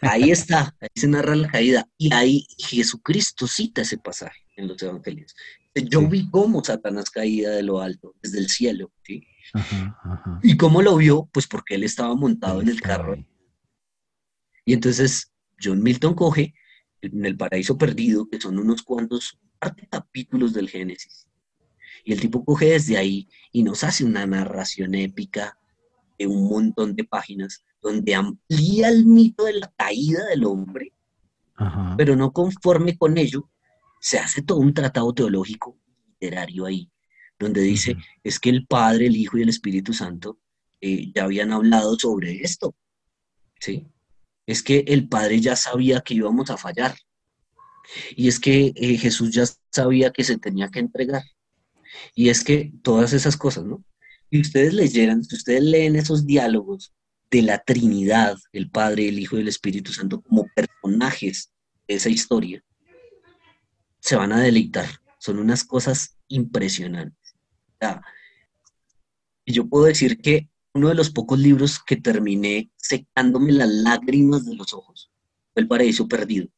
[0.00, 4.82] ahí está, ahí se narra la caída, y ahí Jesucristo cita ese pasaje en los
[4.82, 5.34] evangelios.
[5.74, 9.26] Yo vi cómo Satanás caía de lo alto, desde el cielo, ¿sí?
[10.42, 11.28] ¿Y cómo lo vio?
[11.32, 13.16] Pues porque él estaba montado en el carro.
[14.64, 15.32] Y entonces
[15.62, 16.54] John Milton coge
[17.02, 19.38] en el paraíso perdido, que son unos cuantos
[19.90, 21.26] capítulos del Génesis,
[22.04, 25.58] y el tipo coge desde ahí y nos hace una narración épica
[26.18, 30.92] de un montón de páginas donde amplía el mito de la caída del hombre,
[31.96, 33.50] pero no conforme con ello,
[34.00, 36.90] se hace todo un tratado teológico literario ahí,
[37.38, 40.38] donde dice, es que el Padre, el Hijo y el Espíritu Santo
[40.80, 42.74] eh, ya habían hablado sobre esto,
[43.58, 43.86] ¿sí?
[44.46, 46.96] Es que el Padre ya sabía que íbamos a fallar,
[48.16, 51.22] y es que eh, Jesús ya sabía que se tenía que entregar,
[52.14, 53.84] y es que todas esas cosas, ¿no?
[54.30, 56.94] Y ustedes leyeran, si ustedes leen esos diálogos
[57.30, 61.52] de la Trinidad, el Padre, el Hijo y el Espíritu Santo, como personajes
[61.86, 62.62] de esa historia,
[64.00, 64.86] se van a deleitar.
[65.18, 67.16] Son unas cosas impresionantes.
[69.44, 74.46] y yo puedo decir que uno de los pocos libros que terminé secándome las lágrimas
[74.46, 75.10] de los ojos
[75.52, 76.48] fue El Paraíso Perdido,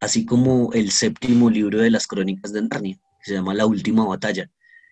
[0.00, 4.04] así como el séptimo libro de las Crónicas de Narnia, que se llama La Última
[4.04, 4.50] Batalla.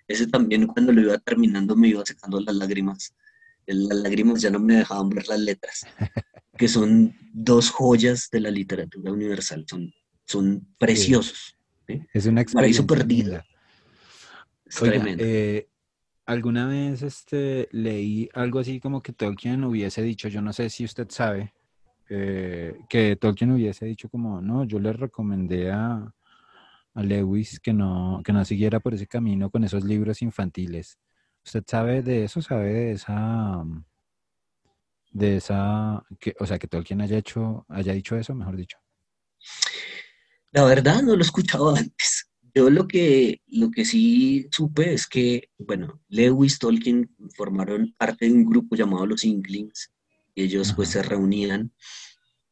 [0.08, 3.14] Ese también cuando lo iba terminando me iba secando las lágrimas.
[3.66, 5.86] Las lágrimas ya no me dejaban ver las letras,
[6.58, 9.92] que son dos joyas de la literatura universal, son,
[10.24, 11.56] son preciosos.
[11.86, 12.86] Es una experiencia.
[12.86, 13.44] perdida.
[15.18, 15.68] Eh,
[16.26, 20.84] alguna vez este, leí algo así como que Tolkien hubiese dicho, yo no sé si
[20.84, 21.54] usted sabe,
[22.08, 26.12] eh, que Tolkien hubiese dicho como, no, yo le recomendé a,
[26.94, 30.98] a Lewis que no, que no siguiera por ese camino con esos libros infantiles.
[31.44, 32.40] ¿Usted sabe de eso?
[32.40, 33.64] ¿Sabe de esa,
[35.10, 38.78] de esa, que, o sea, que Tolkien haya hecho, haya dicho eso, mejor dicho?
[40.52, 42.30] La verdad no lo he escuchado antes.
[42.54, 48.32] Yo lo que, lo que sí supe es que, bueno, Lewis, Tolkien formaron parte de
[48.32, 49.90] un grupo llamado los Inklings.
[50.36, 51.72] Y ellos pues se reunían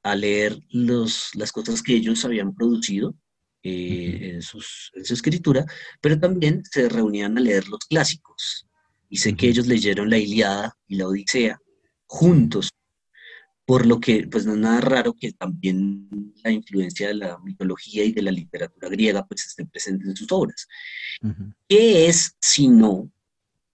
[0.02, 3.14] a leer los, las cosas que ellos habían producido
[3.62, 4.60] eh, en, su
[4.94, 5.64] escritura,
[6.00, 8.66] pero también se reunían a leer los clásicos.
[9.12, 11.60] Y sé que ellos leyeron la Iliada y la Odisea
[12.06, 12.70] juntos,
[13.66, 18.04] por lo que pues no es nada raro que también la influencia de la mitología
[18.04, 20.66] y de la literatura griega pues esté presente en sus obras.
[21.68, 23.12] ¿Qué es sino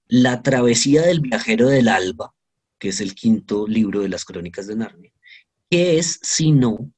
[0.08, 2.34] la travesía del viajero del alba,
[2.76, 5.12] que es el quinto libro de las crónicas de Narnia?
[5.70, 6.92] ¿Qué es sino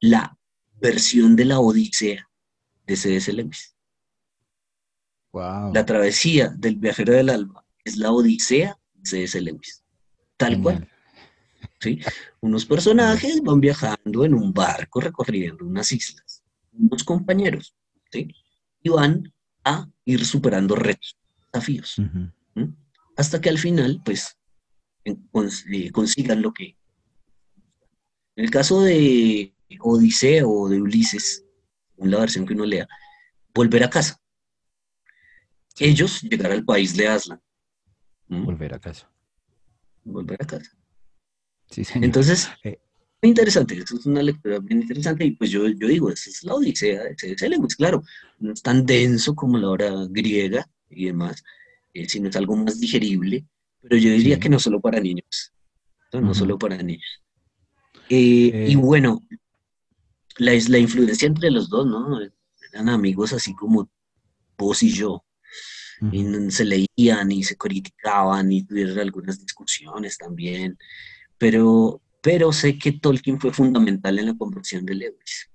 [0.00, 0.38] la
[0.80, 2.26] versión de la Odisea
[2.86, 3.30] de C.S.
[3.34, 3.76] Lewis.
[5.74, 9.40] La travesía del viajero del alba es la odisea de C.S.
[9.40, 9.84] Lewis.
[10.36, 10.88] Tal cual.
[11.80, 12.00] ¿Sí?
[12.40, 16.42] Unos personajes van viajando en un barco recorriendo unas islas.
[16.72, 17.74] Unos compañeros.
[18.10, 18.28] ¿sí?
[18.82, 19.32] Y van
[19.64, 21.16] a ir superando retos,
[21.52, 21.96] desafíos.
[23.16, 24.36] Hasta que al final, pues,
[25.04, 26.76] eh, consigan lo que.
[28.34, 31.44] En el caso de Odisea o de Ulises,
[31.98, 32.88] la versión que uno lea,
[33.54, 34.18] volver a casa.
[35.78, 37.40] Ellos llegar al país de Aslan.
[38.32, 38.46] ¿Mm?
[38.46, 39.10] Volver a casa.
[40.04, 40.70] Volver a casa.
[41.70, 42.06] Sí, señor.
[42.06, 42.80] Entonces, eh,
[43.20, 46.42] muy interesante, eso es una lectura bien interesante y pues yo, yo digo, esa es
[46.42, 47.48] la Odisea de C.S.
[47.48, 48.02] Lewis, claro,
[48.38, 51.44] no es tan denso como la obra griega y demás,
[51.92, 53.44] eh, sino es algo más digerible,
[53.82, 55.52] pero yo diría que no solo para niños,
[56.12, 57.22] no, solo para niños.
[58.08, 59.22] Eh, y bueno,
[60.38, 62.18] la, la influencia entre los dos, ¿no?
[62.72, 63.90] Eran amigos así como
[64.56, 65.22] vos y yo.
[66.10, 70.76] Y se leían y se criticaban y tuvieron algunas discusiones también.
[71.38, 75.50] Pero, pero sé que Tolkien fue fundamental en la conversión de Lewis.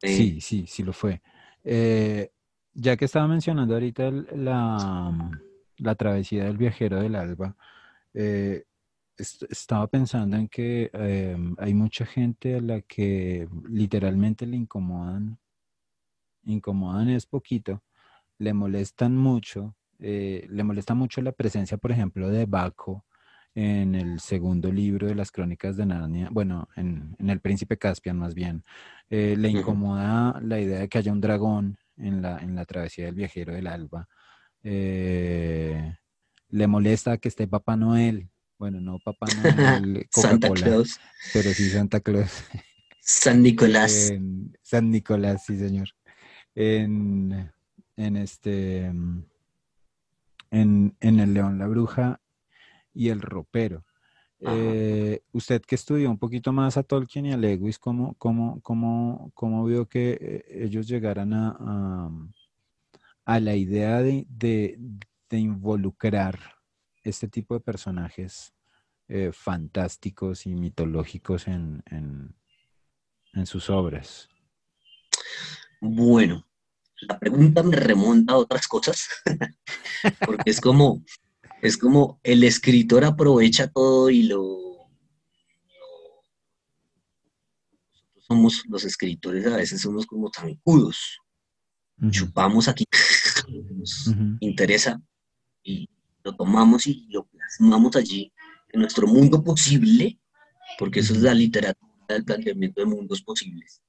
[0.00, 1.20] sí, sí, sí lo fue.
[1.64, 2.30] Eh,
[2.74, 5.30] ya que estaba mencionando ahorita la,
[5.76, 7.56] la, travesía del viajero del alba,
[8.14, 8.64] eh,
[9.16, 15.38] estaba pensando en que em, hay mucha gente a la que literalmente le incomodan,
[16.44, 17.82] incomodan es poquito,
[18.42, 23.04] le molestan mucho, eh, le molesta mucho la presencia, por ejemplo, de Baco
[23.54, 28.34] en el segundo libro de las crónicas de Narnia, bueno, en, El Príncipe Caspian más
[28.34, 28.64] bien,
[29.10, 33.06] eh, le incomoda la idea de que haya un dragón en la, en la travesía
[33.06, 34.08] del viajero del alba.
[34.62, 35.96] Eh,
[36.48, 38.28] le molesta que esté Papá Noel
[38.62, 39.26] bueno, no Papá
[39.82, 41.00] Noel, Santa Claus.
[41.32, 42.44] Pero sí Santa Claus.
[43.00, 44.12] San Nicolás.
[44.62, 45.88] San Nicolás, sí, señor.
[46.54, 47.50] En,
[47.96, 48.92] este.
[50.50, 52.20] En, El León, la Bruja
[52.92, 53.84] y El Ropero.
[54.44, 59.30] Eh, usted que estudió un poquito más a Tolkien y a Lewis, ¿cómo, cómo, cómo,
[59.34, 62.10] cómo vio que eh, ellos llegaran a,
[63.24, 64.80] a, la idea de, de,
[65.30, 66.40] de involucrar
[67.04, 68.52] este tipo de personajes
[69.08, 71.82] eh, fantásticos y mitológicos en,
[73.44, 74.28] sus obras?
[75.80, 76.46] Bueno,
[77.08, 79.08] la pregunta me remonta a otras cosas,
[80.26, 81.02] porque es como,
[81.60, 84.58] es como el escritor aprovecha todo y lo...
[87.92, 91.18] Nosotros somos los escritores, a veces somos como zancudos,
[92.10, 92.84] chupamos aquí,
[93.74, 94.10] nos
[94.40, 95.00] interesa
[95.62, 95.88] y
[96.24, 98.32] lo tomamos y lo plasmamos allí
[98.68, 100.18] en nuestro mundo posible,
[100.78, 103.82] porque eso es la literatura, el planteamiento de mundos posibles.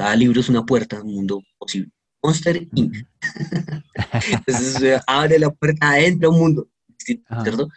[0.00, 1.92] Cada libro es una puerta a un mundo posible.
[2.22, 2.96] Monster Inc.
[4.32, 7.68] Entonces abre la puerta adentro a un mundo, ¿cierto?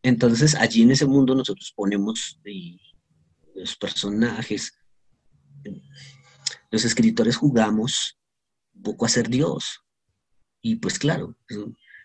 [0.00, 2.40] Entonces allí en ese mundo nosotros ponemos
[3.56, 4.78] los personajes.
[6.70, 8.16] Los escritores jugamos
[8.72, 9.80] un poco a ser Dios.
[10.62, 11.36] Y pues claro,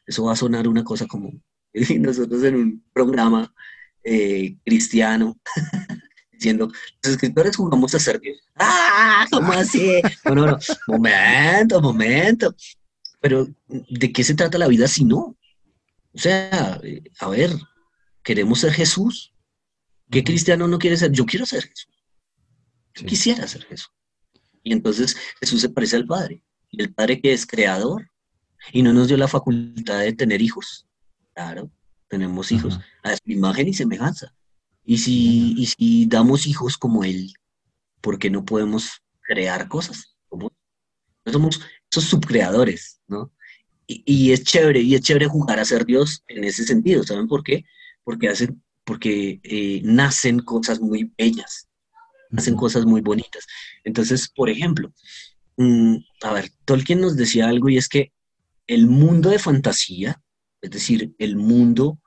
[0.08, 1.34] eso va a sonar una cosa como
[2.00, 3.54] nosotros en un programa
[4.04, 5.39] eh, cristiano
[6.41, 6.71] diciendo,
[7.04, 8.39] los escritores jugamos a ser Dios.
[8.56, 9.27] ¡Ah!
[9.32, 10.01] ¿Cómo así?
[10.25, 10.58] No, no, no.
[10.88, 12.56] Momento, momento.
[13.19, 15.38] Pero, ¿de qué se trata la vida si no?
[16.13, 16.82] O sea,
[17.19, 17.51] a ver,
[18.23, 19.34] ¿queremos ser Jesús?
[20.10, 21.12] ¿Qué cristiano no quiere ser?
[21.12, 21.93] Yo quiero ser Jesús.
[22.95, 23.91] Yo quisiera ser Jesús.
[24.63, 26.43] Y entonces Jesús se parece al Padre.
[26.71, 28.10] Y el Padre que es creador,
[28.71, 30.88] y no nos dio la facultad de tener hijos.
[31.34, 31.71] Claro,
[32.08, 34.34] tenemos hijos a su imagen y semejanza.
[34.84, 37.34] Y si, si damos hijos como Él,
[38.02, 40.17] ¿por qué no podemos crear cosas?
[40.28, 40.52] Como
[41.26, 43.32] somos esos subcreadores, ¿no?
[43.88, 47.04] Y, es chévere, y es chévere jugar a ser Dios en ese sentido.
[47.04, 47.65] ¿Saben por qué?
[48.04, 51.67] Porque hacen, porque eh, nacen cosas muy bellas,
[52.36, 53.46] hacen cosas muy bonitas.
[53.84, 54.94] Entonces, por ejemplo,
[55.58, 58.13] mm, a ver, Tolkien nos decía algo y es que
[58.67, 60.22] el mundo de fantasía,
[60.62, 62.00] es decir, el mundo,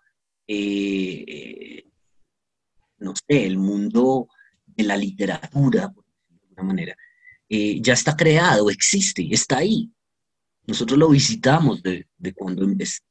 [0.46, 1.84] eh,
[2.98, 4.28] no sé, el mundo
[4.66, 5.92] de la literatura,
[6.28, 6.96] de alguna manera,
[7.48, 9.90] eh, ya está creado, existe, está ahí.
[10.66, 13.02] Nosotros lo visitamos de, cuando en vez.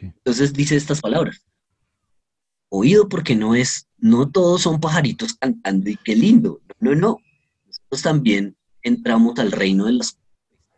[0.00, 1.44] Entonces dice estas palabras.
[2.68, 6.60] Oído porque no es, no todos son pajaritos cantando y qué lindo.
[6.80, 7.18] No, no.
[7.66, 10.18] Nosotros también entramos al reino de las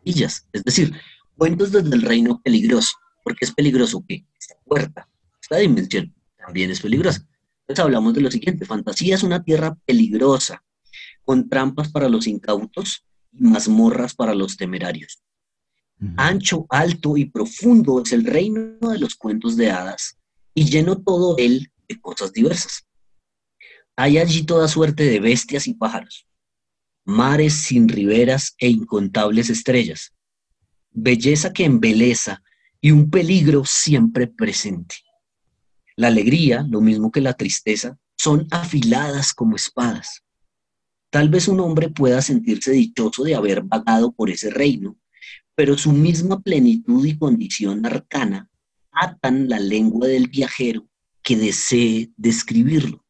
[0.03, 0.47] pesadillas.
[0.51, 0.93] Es decir,
[1.37, 2.95] Cuentos desde el reino peligroso.
[3.23, 4.03] ¿Por qué es peligroso?
[4.07, 5.09] Que esta puerta,
[5.41, 7.27] esta dimensión también es peligrosa.
[7.67, 10.63] Entonces hablamos de lo siguiente, fantasía es una tierra peligrosa,
[11.23, 15.23] con trampas para los incautos y mazmorras para los temerarios.
[16.17, 20.17] Ancho, alto y profundo es el reino de los cuentos de hadas
[20.53, 22.85] y lleno todo él de cosas diversas.
[23.95, 26.27] Hay allí toda suerte de bestias y pájaros,
[27.03, 30.13] mares sin riberas e incontables estrellas,
[30.91, 32.43] belleza que embeleza
[32.79, 34.95] y un peligro siempre presente.
[35.97, 40.23] La alegría, lo mismo que la tristeza, son afiladas como espadas.
[41.09, 44.97] Tal vez un hombre pueda sentirse dichoso de haber vagado por ese reino,
[45.55, 48.49] pero su misma plenitud y condición arcana
[48.91, 50.87] atan la lengua del viajero
[51.21, 53.05] que desee describirlo.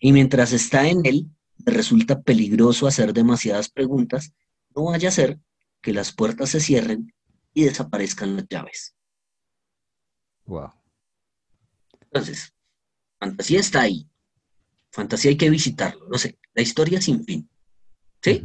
[0.00, 4.34] Y mientras está en él, resulta peligroso hacer demasiadas preguntas,
[4.74, 5.40] no vaya a ser
[5.80, 7.12] que las puertas se cierren
[7.54, 8.94] y desaparezcan las llaves.
[10.46, 10.81] Wow.
[12.12, 12.52] Entonces,
[13.18, 14.06] fantasía está ahí.
[14.90, 16.06] Fantasía hay que visitarlo.
[16.08, 17.48] No sé, la historia sin fin.
[18.22, 18.42] ¿Sí?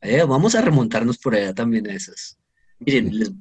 [0.00, 2.38] Eh, vamos a remontarnos por allá también a esas.
[2.78, 3.32] Miren, les,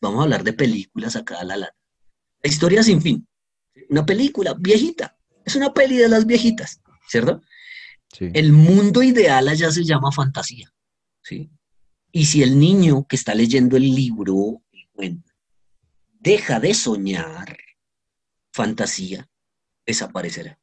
[0.00, 1.76] vamos a hablar de películas acá a la lata.
[2.42, 3.28] La historia sin fin.
[3.90, 5.16] Una película viejita.
[5.44, 7.42] Es una peli de las viejitas, ¿cierto?
[8.10, 8.30] Sí.
[8.32, 10.72] El mundo ideal allá se llama fantasía.
[11.22, 11.50] ¿sí?
[12.10, 15.32] Y si el niño que está leyendo el libro, el cuento,
[16.20, 17.58] deja de soñar
[18.54, 19.28] fantasía,
[19.84, 20.58] desaparecerá.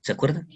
[0.00, 0.48] ¿Se acuerdan?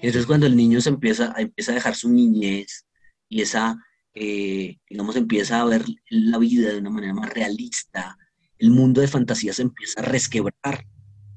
[0.00, 2.86] Entonces cuando el niño se empieza, empieza a dejar su niñez
[3.28, 3.76] y esa,
[4.14, 8.16] eh, digamos, empieza a ver la vida de una manera más realista,
[8.58, 10.86] el mundo de fantasía se empieza a resquebrar,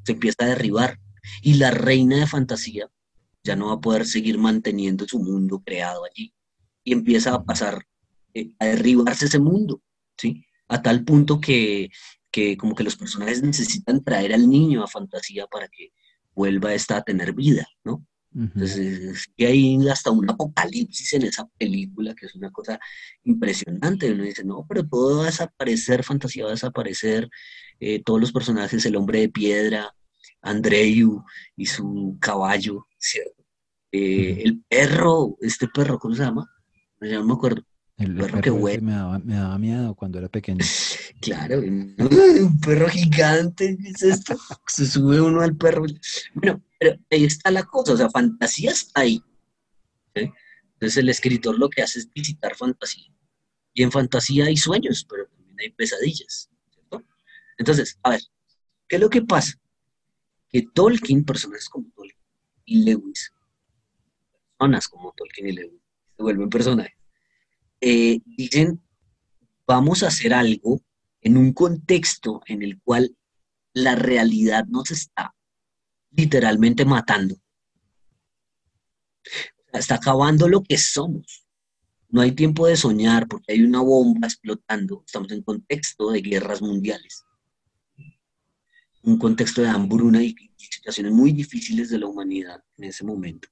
[0.03, 0.99] se empieza a derribar
[1.41, 2.89] y la reina de fantasía
[3.43, 6.33] ya no va a poder seguir manteniendo su mundo creado allí
[6.83, 7.85] y empieza a pasar,
[8.33, 9.81] eh, a derribarse ese mundo,
[10.17, 10.45] ¿sí?
[10.69, 11.89] A tal punto que,
[12.31, 15.91] que como que los personajes necesitan traer al niño a fantasía para que
[16.33, 18.05] vuelva esta a tener vida, ¿no?
[18.35, 22.79] Entonces, y hay hasta un apocalipsis en esa película, que es una cosa
[23.23, 24.11] impresionante.
[24.11, 27.27] Uno dice, no, pero todo va a desaparecer, fantasía va a desaparecer,
[27.79, 29.95] eh, todos los personajes, el hombre de piedra,
[30.41, 31.23] Andreu
[31.55, 33.43] y su caballo, ¿cierto?
[33.91, 36.47] Eh, el perro, este perro, ¿cómo se llama?
[37.01, 37.63] Ya no me acuerdo.
[37.99, 38.81] El, perro, que huele.
[38.81, 40.59] Me daba, me daba, miedo cuando era pequeño.
[41.21, 44.37] claro, un perro gigante, ¿qué es esto?
[44.67, 45.83] Se sube uno al perro.
[46.33, 49.21] Bueno, pero ahí está la cosa, o sea, fantasía está ahí.
[50.13, 53.11] Entonces el escritor lo que hace es visitar fantasía.
[53.73, 56.49] Y en fantasía hay sueños, pero también hay pesadillas.
[56.71, 57.03] ¿cierto?
[57.57, 58.21] Entonces, a ver,
[58.87, 59.59] ¿qué es lo que pasa?
[60.47, 62.23] Que Tolkien, personajes como Tolkien
[62.63, 63.33] y Lewis,
[64.57, 65.81] personas como Tolkien y Lewis,
[66.15, 66.98] se vuelven personajes
[67.81, 68.81] eh, dicen,
[69.65, 70.81] vamos a hacer algo
[71.21, 73.15] en un contexto en el cual
[73.73, 75.35] la realidad nos está
[76.11, 77.35] literalmente matando.
[79.71, 81.45] Está acabando lo que somos.
[82.09, 85.03] No hay tiempo de soñar porque hay una bomba explotando.
[85.05, 87.23] Estamos en contexto de guerras mundiales.
[89.03, 93.47] Un contexto de hambruna y situaciones muy difíciles de la humanidad en ese momento.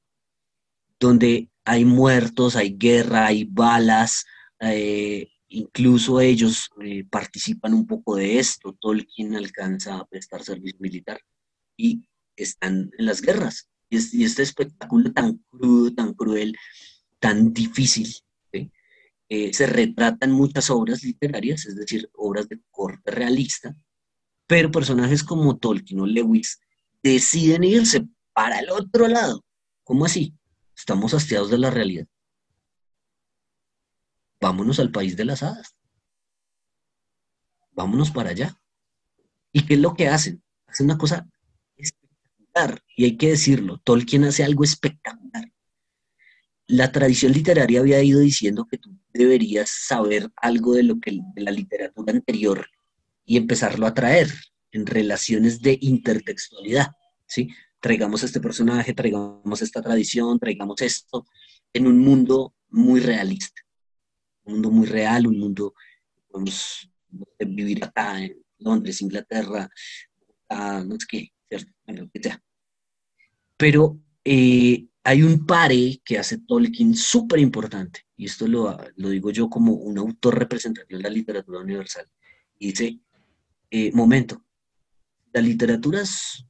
[1.00, 4.26] Donde hay muertos, hay guerra, hay balas,
[4.62, 11.20] eh, incluso ellos eh, participan un poco de esto, Tolkien alcanza a prestar servicio militar
[11.76, 12.08] y
[12.38, 13.70] están en las guerras.
[13.90, 16.56] Y, este espectáculo tan crudo, tan cruel,
[17.20, 18.16] tan difícil,
[19.30, 23.76] eh, se retrata en muchas obras literarias, es decir, obras de corte realista,
[24.48, 26.62] pero personajes como Tolkien o Lewis
[27.04, 29.44] deciden irse para el otro lado.
[29.84, 30.37] ¿Cómo así?
[30.78, 32.08] Estamos hastiados de la realidad.
[34.40, 35.76] Vámonos al país de las hadas.
[37.72, 38.60] Vámonos para allá.
[39.52, 40.44] ¿Y qué es lo que hacen?
[40.68, 41.28] Hacen una cosa
[41.76, 45.52] espectacular, y hay que decirlo, Tolkien hace algo espectacular.
[46.68, 51.42] La tradición literaria había ido diciendo que tú deberías saber algo de lo que de
[51.42, 52.68] la literatura anterior
[53.26, 54.32] y empezarlo a traer
[54.72, 56.92] en relaciones de intertextualidad,
[57.26, 57.50] ¿sí?
[57.80, 61.26] Traigamos este personaje, traigamos esta tradición, traigamos esto,
[61.74, 63.62] en un mundo muy realista,
[64.44, 65.74] un mundo muy real, un mundo
[66.16, 66.90] que podemos
[67.40, 69.70] vivir acá en Londres, Inglaterra,
[70.50, 71.72] no sé qué, ¿cierto?
[71.86, 72.42] Bueno, que sea.
[73.56, 79.32] Pero eh, hay un pare que hace Tolkien súper importante, y esto lo, lo, digo
[79.32, 82.06] yo como un autor representativo de la literatura universal.
[82.60, 83.00] Y dice,
[83.70, 84.44] eh, momento,
[85.34, 86.44] la literatura es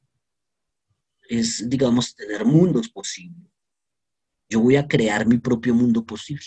[1.28, 3.52] es, digamos, tener mundos posibles.
[4.48, 6.46] Yo voy a crear mi propio mundo posible.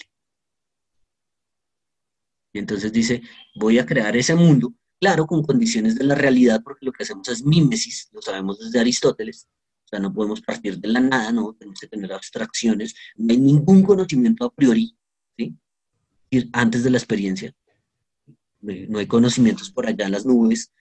[2.54, 3.22] Y entonces dice,
[3.56, 7.30] voy a crear ese mundo, claro, con condiciones de la realidad, porque lo que hacemos
[7.30, 9.48] es mímesis, lo sabemos desde Aristóteles,
[9.86, 13.40] o sea, no podemos partir de la nada, no, tenemos que tener abstracciones, no hay
[13.40, 14.98] ningún conocimiento a priori,
[15.38, 15.58] ¿sí?
[16.52, 17.54] antes de la experiencia.
[18.60, 20.72] No hay conocimientos por allá en las nubes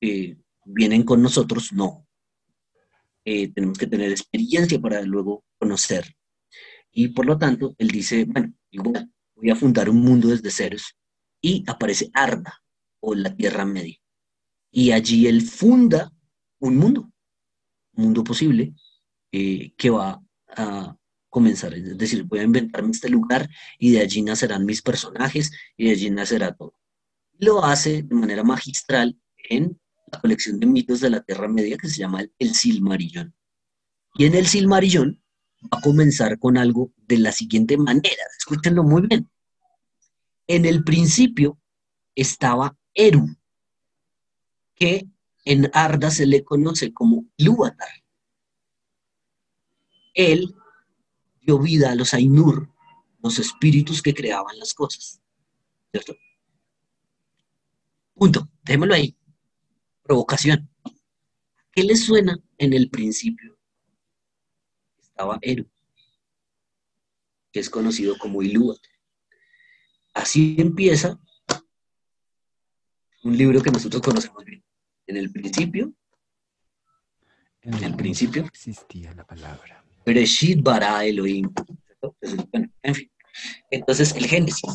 [0.00, 2.07] que vienen con nosotros, no.
[3.30, 6.16] Eh, tenemos que tener experiencia para luego conocer.
[6.90, 10.96] Y por lo tanto, él dice, bueno, igual, voy a fundar un mundo desde ceros.
[11.38, 12.62] Y aparece Arda,
[13.00, 13.98] o la Tierra Media.
[14.70, 16.10] Y allí él funda
[16.58, 17.12] un mundo,
[17.92, 18.72] un mundo posible,
[19.30, 20.22] eh, que va
[20.56, 20.96] a
[21.28, 21.74] comenzar.
[21.74, 23.46] Es decir, voy a inventarme este lugar
[23.78, 26.72] y de allí nacerán mis personajes y de allí nacerá todo.
[27.38, 29.20] Lo hace de manera magistral
[29.50, 29.78] en
[30.10, 33.34] la colección de mitos de la Tierra Media que se llama el Silmarillón.
[34.14, 35.22] Y en el Silmarillón
[35.64, 38.22] va a comenzar con algo de la siguiente manera.
[38.38, 39.28] Escúchenlo muy bien.
[40.46, 41.58] En el principio
[42.14, 43.28] estaba Eru,
[44.74, 45.08] que
[45.44, 47.88] en Arda se le conoce como Ilúvatar.
[50.14, 50.54] Él
[51.40, 52.70] dio vida a los Ainur,
[53.22, 55.20] los espíritus que creaban las cosas.
[55.90, 56.16] ¿Cierto?
[58.14, 58.48] Punto.
[58.64, 59.17] Déjemelo ahí.
[60.08, 60.70] Provocación.
[61.70, 63.58] ¿Qué le suena en el principio?
[64.98, 65.68] Estaba Eru,
[67.52, 68.90] que es conocido como Ilúvatar.
[70.14, 71.20] Así empieza
[73.22, 74.64] un libro que nosotros conocemos bien.
[75.06, 75.92] En el principio,
[77.60, 79.84] en el principio existía la palabra.
[80.06, 81.52] Bereshit bara Elohim.
[82.82, 83.10] en fin.
[83.70, 84.74] Entonces, el Génesis.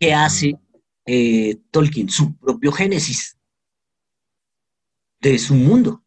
[0.00, 0.58] ¿Qué hace
[1.04, 2.08] eh, Tolkien?
[2.08, 3.36] Su propio Génesis
[5.30, 6.04] de su mundo.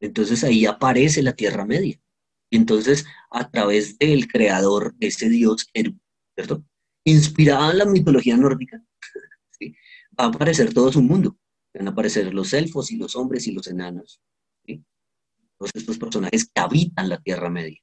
[0.00, 2.00] Entonces ahí aparece la Tierra Media.
[2.50, 5.66] Entonces, a través del creador, ese dios
[6.34, 6.64] ¿cierto?
[7.04, 8.82] Inspirada en la mitología nórdica,
[10.18, 11.38] va a aparecer todo su mundo.
[11.74, 14.20] Van a aparecer los elfos y los hombres y los enanos.
[15.58, 17.78] Todos estos personajes que habitan la Tierra Media.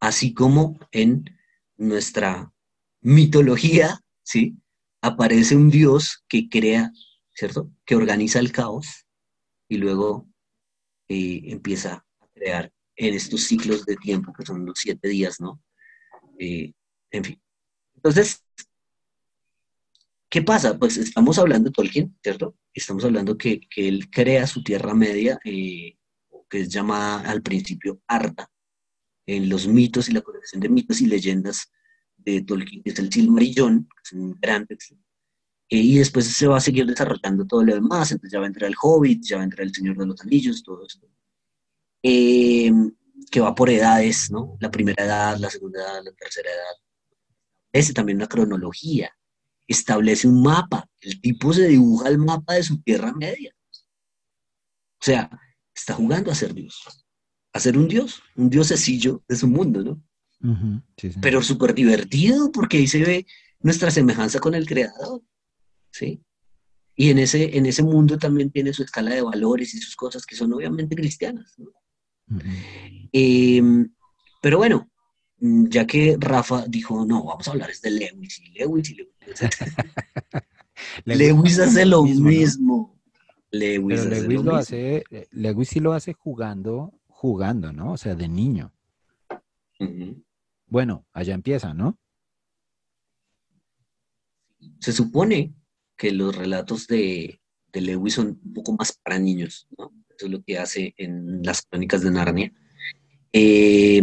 [0.00, 1.24] Así como en
[1.76, 2.52] nuestra
[3.00, 4.56] mitología, ¿sí?
[5.02, 6.92] Aparece un dios que crea,
[7.34, 7.70] ¿cierto?
[7.84, 9.07] Que organiza el caos
[9.68, 10.28] y luego
[11.08, 15.62] eh, empieza a crear en estos ciclos de tiempo, que son los siete días, ¿no?
[16.38, 16.72] Eh,
[17.10, 17.42] en fin.
[17.94, 18.44] Entonces,
[20.30, 20.78] ¿Qué pasa?
[20.78, 22.54] Pues estamos hablando de Tolkien, ¿cierto?
[22.74, 25.96] Estamos hablando que, él crea su Tierra Media, eh,
[26.50, 28.50] que es llamada al principio Arda,
[29.26, 31.72] en los mitos y la colección de mitos y leyendas
[32.18, 34.96] de Tolkien, que es el Silmarillón, que es un gran texto.
[35.70, 38.48] Eh, y después se va a seguir desarrollando todo lo demás, entonces ya va a
[38.48, 41.06] entrar el Hobbit, ya va a entrar el Señor de los Anillos, todo esto.
[42.02, 42.72] Eh,
[43.30, 44.56] que va por edades, ¿no?
[44.60, 46.76] La primera edad, la segunda edad, la tercera edad.
[47.72, 49.12] Ese también una cronología
[49.66, 50.88] establece un mapa.
[51.00, 53.54] El tipo se dibuja el mapa de su tierra media.
[55.00, 55.30] O sea,
[55.74, 56.82] está jugando a ser Dios.
[57.52, 60.02] A ser un Dios, un diosecillo de su mundo, ¿no?
[61.20, 63.26] Pero súper divertido porque ahí se ve
[63.60, 65.22] nuestra semejanza con el Creador.
[65.90, 66.22] ¿Sí?
[66.94, 70.26] Y en ese, en ese mundo también tiene su escala de valores y sus cosas
[70.26, 71.54] que son obviamente cristianas.
[71.58, 71.70] ¿no?
[73.12, 73.88] Em,
[74.42, 74.90] pero bueno,
[75.38, 79.14] ya que Rafa dijo, no, vamos a hablar es de Lewis y Lewis y Lewis
[81.04, 82.98] Lewis hace lo mismo.
[83.50, 84.04] Lewis,
[84.44, 87.92] lo, hace, Lewis sí lo hace jugando, jugando, ¿no?
[87.92, 88.74] O sea, de niño.
[90.66, 91.98] Bueno, allá empieza, ¿no?
[94.80, 95.54] Se supone
[95.98, 97.40] que los relatos de,
[97.74, 99.92] Lewis son un poco más para niños, ¿no?
[100.08, 102.52] Eso es lo que hace en las crónicas de Narnia.
[103.32, 104.02] Eh,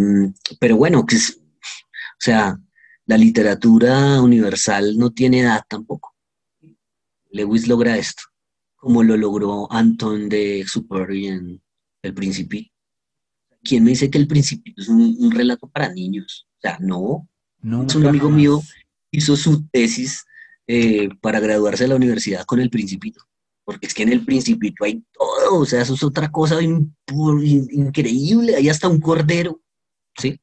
[0.60, 2.58] pero bueno, que es, o sea,
[3.06, 6.16] la literatura universal no tiene edad tampoco.
[7.32, 8.24] Lewis logra esto,
[8.76, 11.62] como lo logró Anton de Exupéry en
[12.02, 12.72] El Principito.
[13.62, 16.48] ¿Quién me dice que El Principito es un, relato para niños?
[16.58, 17.28] O sea, no.
[17.62, 18.62] no es un amigo mío
[19.16, 20.26] hizo su tesis
[20.68, 23.24] eh, para graduarse de la universidad con El Principito.
[23.64, 28.56] Porque es que en El Principito hay todo, o sea, eso es otra cosa increíble.
[28.56, 29.62] Hay hasta un cordero,
[30.18, 30.40] ¿sí?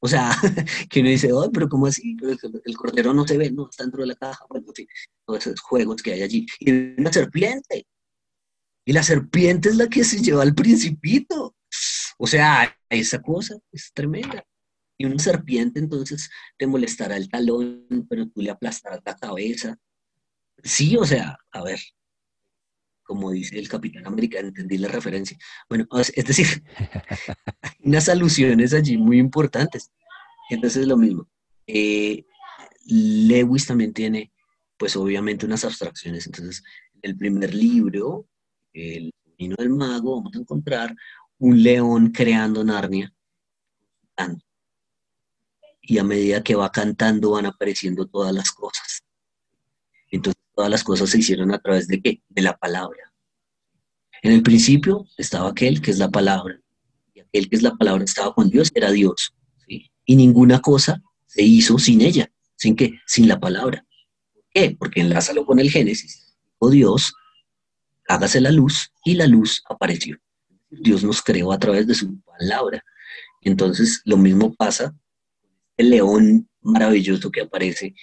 [0.00, 0.30] O sea,
[0.90, 2.16] que uno dice, oh, pero ¿cómo así?
[2.64, 4.44] el cordero no se ve, no está dentro de la caja.
[4.48, 4.86] Bueno, en
[5.26, 6.46] todos esos juegos que hay allí.
[6.60, 7.86] Y una serpiente.
[8.84, 11.56] Y la serpiente es la que se lleva al principito.
[12.18, 14.44] O sea, esa cosa es tremenda.
[14.98, 19.78] Y una serpiente entonces te molestará el talón, pero tú le aplastarás la cabeza.
[20.62, 21.78] Sí, o sea, a ver,
[23.04, 25.38] como dice el Capitán Americano, entendí la referencia.
[25.68, 26.46] Bueno, es decir,
[27.62, 29.90] hay unas alusiones allí muy importantes.
[30.50, 31.28] Entonces es lo mismo.
[31.66, 32.26] Eh,
[32.84, 34.32] Lewis también tiene,
[34.76, 36.26] pues obviamente, unas abstracciones.
[36.26, 36.62] Entonces,
[36.94, 38.26] en el primer libro,
[38.72, 40.94] El Camino del Mago, vamos a encontrar
[41.38, 43.12] un león creando Narnia.
[45.90, 49.02] Y a medida que va cantando van apareciendo todas las cosas.
[50.10, 52.22] Entonces, todas las cosas se hicieron a través de qué?
[52.28, 53.10] De la palabra.
[54.22, 56.60] En el principio estaba aquel que es la palabra,
[57.14, 59.32] y aquel que es la palabra estaba con Dios, era Dios,
[59.66, 63.86] y ninguna cosa se hizo sin ella, sin qué, sin la palabra.
[64.34, 64.76] ¿Por qué?
[64.78, 66.36] Porque enlázalo con el Génesis.
[66.58, 67.14] Oh Dios,
[68.08, 70.18] hágase la luz, y la luz apareció.
[70.68, 72.84] Dios nos creó a través de su palabra.
[73.40, 74.94] Entonces, lo mismo pasa
[75.78, 77.94] el león maravilloso que aparece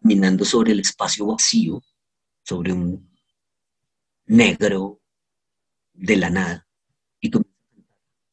[0.00, 1.82] caminando sobre el espacio vacío,
[2.44, 3.10] sobre un
[4.26, 5.00] negro
[5.94, 6.68] de la nada.
[7.20, 7.30] Y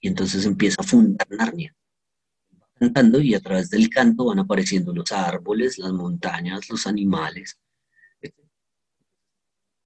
[0.01, 1.75] y entonces empieza a fundar Narnia.
[2.75, 7.59] Cantando y a través del canto van apareciendo los árboles, las montañas, los animales.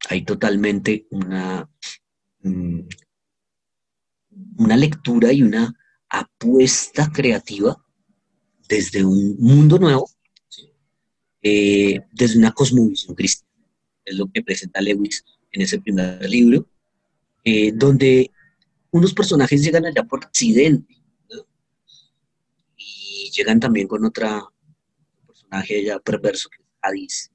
[0.10, 1.68] Hay totalmente una,
[2.42, 2.82] mm,
[4.58, 5.74] una lectura y una
[6.10, 7.83] apuesta creativa
[8.68, 10.10] desde un mundo nuevo,
[11.42, 13.52] eh, desde una cosmovisión cristiana.
[14.06, 16.68] Es lo que presenta Lewis en ese primer libro,
[17.44, 18.32] eh, donde
[18.92, 21.02] unos personajes llegan allá por accidente
[22.76, 24.44] y llegan también con otra
[25.26, 27.32] personaje ya perverso que es Hadis,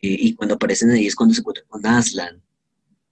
[0.00, 2.42] eh, y cuando aparecen ahí es cuando se encuentran con Aslan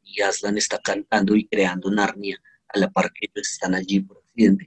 [0.05, 4.18] y Aslan está cantando y creando Narnia a la par que ellos están allí por
[4.18, 4.66] accidente.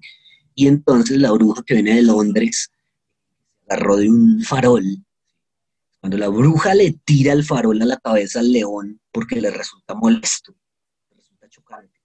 [0.55, 2.71] Y entonces la bruja que viene de Londres
[3.67, 4.83] agarró de un farol.
[5.99, 9.95] Cuando la bruja le tira el farol a la cabeza al león porque le resulta
[9.95, 10.55] molesto,
[11.13, 11.99] resulta chocante.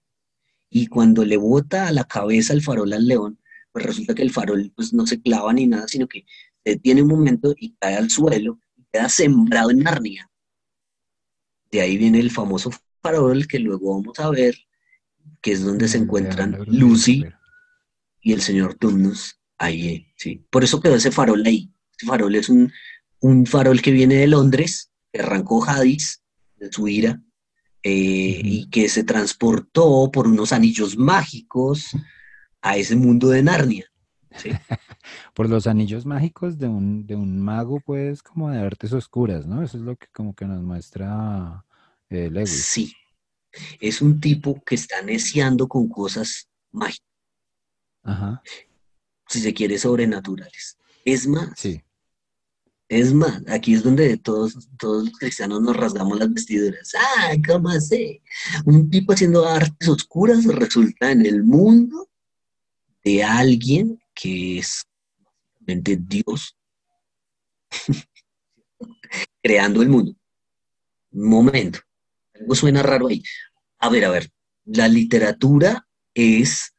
[0.69, 3.39] Y cuando le bota a la cabeza el farol al león,
[3.71, 6.25] pues resulta que el farol pues, no se clava ni nada, sino que
[6.63, 10.29] se detiene un momento y cae al suelo y queda sembrado en Narnia.
[11.71, 12.71] De ahí viene el famoso
[13.01, 14.55] farol que luego vamos a ver
[15.41, 17.23] que es donde se encuentran Lucy
[18.21, 20.45] y el señor Tumnus ahí, sí.
[20.49, 21.71] Por eso quedó ese farol ahí.
[21.97, 22.71] Ese farol es un,
[23.45, 26.23] farol que viene de Londres, que arrancó Hadis
[26.55, 27.21] de su ira,
[27.83, 31.91] eh, y que se transportó por unos anillos mágicos
[32.61, 33.85] a ese mundo de Narnia.
[35.33, 39.63] por los anillos mágicos de un, de un mago, pues, como de artes oscuras, ¿no?
[39.63, 41.65] Eso es lo que como que nos muestra
[42.09, 42.65] eh, Lewis.
[42.65, 42.93] Sí,
[43.79, 47.10] es un tipo que está neciando con cosas mágicas.
[48.03, 48.41] Ajá.
[49.27, 50.77] Si se quiere, sobrenaturales.
[51.05, 51.51] Es más.
[51.57, 51.81] Sí.
[52.89, 56.91] Es más, aquí es donde todos, todos los cristianos nos rasgamos las vestiduras.
[56.99, 58.21] ¡Ah, cómo así!
[58.65, 62.09] Un tipo haciendo artes oscuras resulta en el mundo
[63.01, 64.85] de alguien que es
[65.65, 66.57] Dios
[69.41, 70.13] creando el mundo.
[71.11, 71.79] Un momento.
[72.33, 73.23] Algo suena raro ahí.
[73.79, 74.29] A ver, a ver,
[74.65, 76.73] la literatura es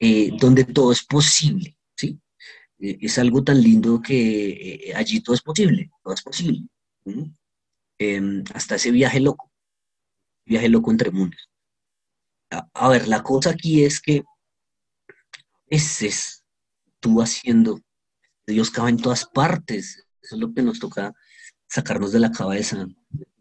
[0.00, 2.18] eh, donde todo es posible, ¿sí?
[2.78, 6.62] Eh, es algo tan lindo que eh, allí todo es posible, todo es posible.
[7.98, 9.52] Em, hasta ese viaje loco,
[10.46, 11.50] viaje loco entre mundos.
[12.50, 14.24] A, ver, la cosa aquí es que
[15.06, 16.44] a veces
[16.98, 17.80] tú haciendo,
[18.46, 21.14] Dios cabe en todas partes, eso es lo que nos toca
[21.68, 22.88] sacarnos de la cabeza.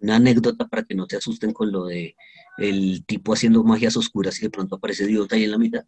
[0.01, 2.15] Una anécdota para que no te asusten con lo de
[2.57, 5.85] el tipo haciendo magias oscuras y de pronto aparece Dios ahí en la mitad.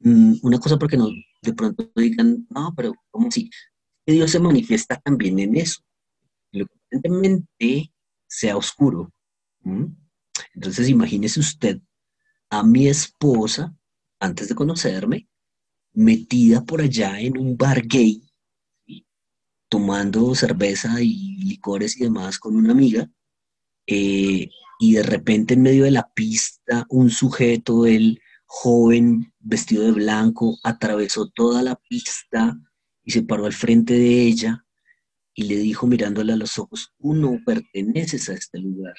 [0.00, 0.98] Mm, una cosa porque
[1.42, 3.50] de pronto digan, no, pero ¿cómo si?
[4.06, 5.82] Dios se manifiesta también en eso.
[6.52, 6.66] Lo
[7.58, 7.90] que
[8.28, 9.12] sea oscuro.
[10.54, 11.80] Entonces imagínese usted
[12.50, 13.74] a mi esposa,
[14.20, 15.28] antes de conocerme,
[15.92, 18.22] metida por allá en un bar gay,
[19.68, 23.10] tomando cerveza y licores y demás con una amiga,
[23.86, 29.92] eh, y de repente en medio de la pista un sujeto, el joven, vestido de
[29.92, 32.56] blanco, atravesó toda la pista
[33.04, 34.64] y se paró al frente de ella
[35.34, 38.94] y le dijo mirándole a los ojos, tú no perteneces a este lugar.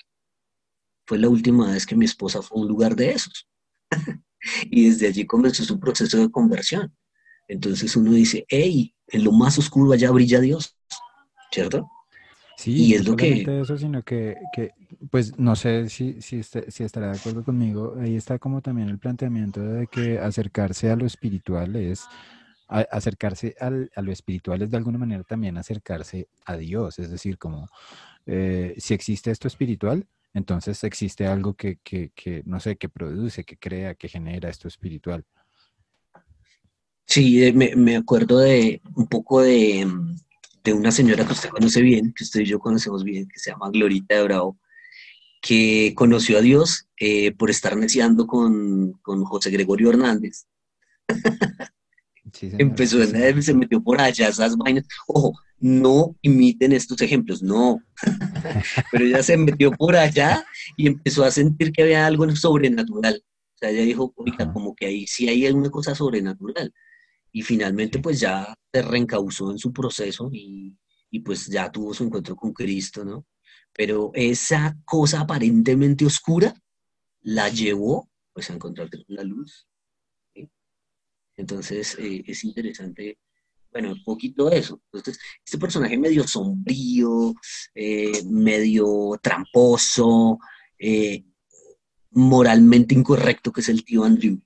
[1.06, 3.50] Fue la última vez que mi esposa fue a un lugar de esos.
[4.66, 6.96] y desde allí comenzó su proceso de conversión.
[7.48, 10.76] Entonces uno dice, hey, en lo más oscuro allá brilla Dios,
[11.52, 11.90] ¿cierto?
[12.58, 13.46] Sí, y es lo que...
[13.62, 14.72] eso, sino que, que,
[15.12, 18.90] pues no sé si, si, este, si estará de acuerdo conmigo, ahí está como también
[18.90, 22.08] el planteamiento de que acercarse a lo espiritual es,
[22.68, 27.38] acercarse al, a lo espiritual es de alguna manera también acercarse a Dios, es decir,
[27.38, 27.70] como
[28.26, 33.44] eh, si existe esto espiritual, entonces existe algo que, que, que, no sé, que produce,
[33.44, 35.24] que crea, que genera esto espiritual.
[37.06, 39.88] Sí, me, me acuerdo de un poco de
[40.72, 43.52] de una señora que usted conoce bien, que usted y yo conocemos bien, que se
[43.52, 44.60] llama Glorita de Bravo,
[45.42, 50.46] que conoció a Dios eh, por estar neciando con, con, José Gregorio Hernández.
[52.42, 54.86] Empezó, se metió por allá esas vainas.
[55.08, 57.80] Ojo, no imiten estos ejemplos, no.
[58.92, 60.46] Pero ella se metió por allá
[60.76, 63.24] y empezó a sentir que había algo sobrenatural.
[63.56, 66.74] O sea, ella dijo, oiga, como que ahí sí hay alguna cosa sobrenatural
[67.32, 70.76] y finalmente pues ya se reencauzó en su proceso y,
[71.26, 73.26] pues ya tuvo su encuentro con Cristo, ¿no?
[73.74, 76.54] Pero esa cosa aparentemente oscura
[77.22, 79.68] la llevó pues a encontrar la luz.
[81.36, 83.18] Entonces eh, es interesante,
[83.72, 84.82] bueno, un poquito eso.
[84.92, 87.34] Entonces, este personaje medio sombrío,
[87.74, 90.40] eh, medio tramposo,
[90.80, 91.24] eh,
[92.12, 94.40] moralmente incorrecto que es el tío Andrew.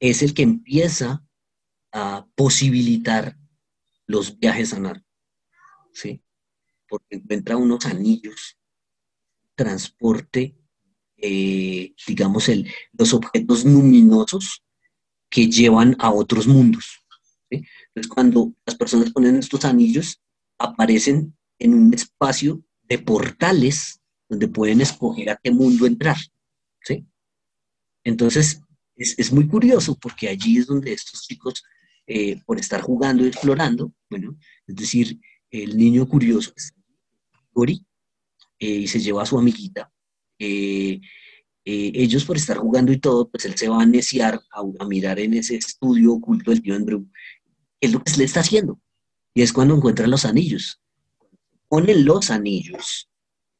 [0.00, 1.24] Es el que empieza
[1.92, 3.36] a posibilitar
[4.06, 5.06] los viajes a Narco,
[5.92, 6.22] ¿sí?
[6.88, 8.56] porque encuentra unos anillos,
[9.54, 10.56] transporte,
[11.16, 14.64] eh, digamos, el, los objetos luminosos
[15.28, 17.04] que llevan a otros mundos.
[17.50, 20.20] Entonces, cuando las personas ponen estos anillos,
[20.58, 26.16] aparecen en un espacio de portales donde pueden escoger a qué mundo entrar.
[26.82, 27.06] ¿sí?
[28.04, 28.62] Entonces,
[28.98, 31.62] es, muy curioso porque allí es donde estos chicos,
[32.06, 34.36] eh, por estar jugando y explorando, bueno,
[34.66, 35.18] es decir,
[35.50, 36.52] el niño curioso,
[37.52, 37.84] Gori,
[38.58, 39.90] eh, y se lleva a su amiguita,
[40.38, 41.00] eh,
[41.64, 45.34] ellos por estar jugando y todo, pues él se va a neciar a, mirar en
[45.34, 47.06] ese estudio oculto del tío Andrew,
[47.78, 48.80] es lo que le está haciendo.
[49.34, 50.80] Y es cuando encuentra los anillos.
[51.68, 53.10] Ponen los anillos,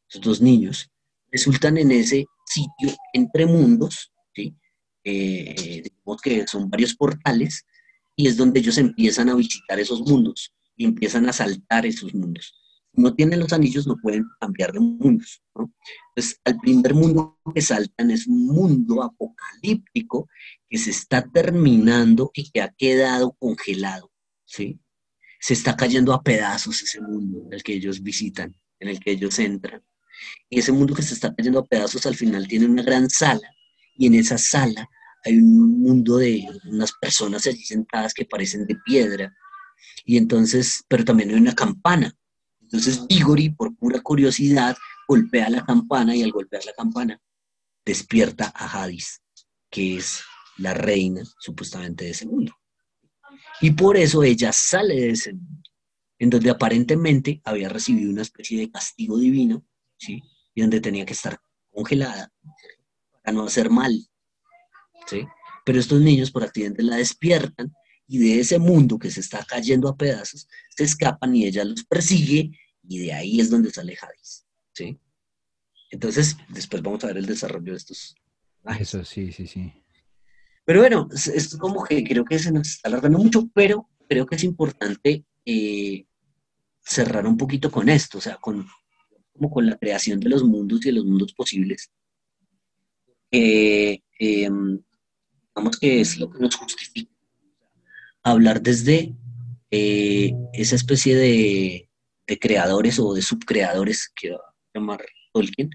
[0.09, 0.91] esos dos niños,
[1.31, 4.57] resultan en ese sitio entre mundos, ¿sí?
[5.11, 7.65] Eh, digamos que son varios portales,
[8.15, 12.55] y es donde ellos empiezan a visitar esos mundos y empiezan a saltar esos mundos.
[12.93, 15.43] No tienen los anillos, no pueden cambiar de mundos.
[15.55, 20.29] Entonces, al primer mundo que saltan es un mundo apocalíptico
[20.69, 24.11] que se está terminando y que ha quedado congelado.
[24.45, 24.79] ¿sí?
[25.41, 29.13] Se está cayendo a pedazos ese mundo en el que ellos visitan, en el que
[29.13, 29.83] ellos entran.
[30.51, 33.49] Y ese mundo que se está cayendo a pedazos al final tiene una gran sala
[33.95, 34.89] y en esa sala
[35.25, 39.35] hay un mundo de unas personas allí sentadas que parecen de piedra.
[40.05, 42.15] Y entonces, pero también hay una campana.
[42.63, 47.21] Entonces Igori, por pura curiosidad, golpea la campana y al golpear la campana
[47.85, 49.23] despierta a Hadis,
[49.71, 50.21] que es
[50.59, 52.55] la reina supuestamente de ese mundo.
[53.61, 55.63] Y por eso ella sale de ese mundo,
[56.19, 59.65] en donde aparentemente había recibido una especie de castigo divino,
[59.97, 60.23] ¿sí?
[60.55, 61.41] Y donde tenía que estar
[61.71, 62.31] congelada
[63.23, 64.07] para no hacer mal,
[65.09, 65.27] ¿sí?
[65.65, 67.73] Pero estos niños por accidente la despiertan
[68.07, 71.85] y de ese mundo que se está cayendo a pedazos, se escapan y ella los
[71.85, 72.51] persigue
[72.89, 74.99] y de ahí es donde sale Hadis, ¿sí?
[75.91, 78.15] Entonces, después vamos a ver el desarrollo de estos.
[78.79, 79.73] Eso, sí, sí, sí.
[80.65, 84.37] Pero bueno, es, como que creo que se nos está alargando mucho, pero creo que
[84.37, 86.07] es importante eh,
[86.81, 88.67] cerrar un poquito con esto, o sea, con,
[89.33, 91.91] como con la creación de los mundos y de los mundos posibles.
[93.31, 94.83] Eh, em,
[95.59, 97.11] digamos que es lo que nos justifica.
[98.23, 99.15] Hablar desde
[99.71, 101.89] eh, esa especie de,
[102.27, 105.71] de, creadores o de subcreadores, que va a llamar Tolkien,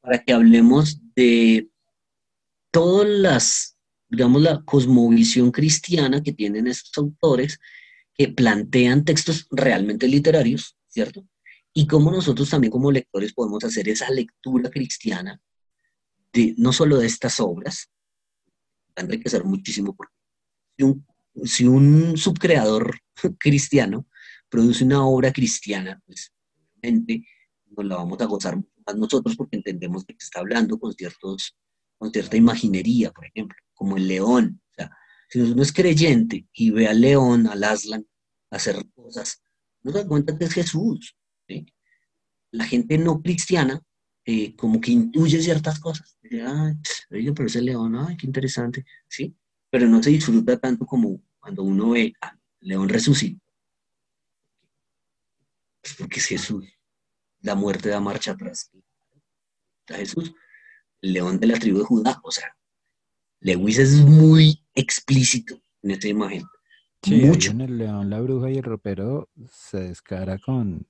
[0.00, 1.68] para que hablemos de
[2.70, 3.76] todas las
[4.08, 7.60] digamos, la cosmovisión cristiana que tienen estos autores
[8.14, 11.24] que plantean textos realmente literarios, ¿cierto?
[11.72, 15.40] Y cómo nosotros también como lectores podemos hacer esa lectura cristiana
[16.32, 17.90] de no solo de estas obras,
[19.00, 20.14] a enriquecer muchísimo, porque
[20.76, 21.06] si un,
[21.44, 22.98] si un subcreador
[23.38, 24.06] cristiano
[24.48, 26.32] produce una obra cristiana, pues
[26.76, 27.26] obviamente
[27.66, 31.56] nos la vamos a gozar más nosotros porque entendemos de que está hablando con, ciertos,
[31.98, 34.60] con cierta imaginería, por ejemplo como el león.
[34.72, 34.90] O sea,
[35.30, 38.06] si uno es creyente y ve al león, al Aslan,
[38.50, 39.42] hacer cosas,
[39.82, 41.16] no se da cuenta que es Jesús.
[42.50, 43.80] La gente no cristiana
[44.32, 46.16] eh, como que intuye ciertas cosas.
[46.22, 46.76] Ay,
[47.32, 49.34] pero ese león, ay, qué interesante, ¿sí?
[49.68, 53.42] Pero no se disfruta tanto como cuando uno ve al león resucitado.
[55.82, 56.64] Es porque es Jesús.
[57.40, 58.70] La muerte da marcha atrás.
[59.88, 60.32] A Jesús,
[61.02, 62.56] el león de la tribu de Judá, o sea,
[63.40, 66.44] Lewis es muy explícito en esta imagen.
[67.02, 67.50] Sí, Mucho.
[67.50, 70.86] En el león, la bruja y el ropero se descara con,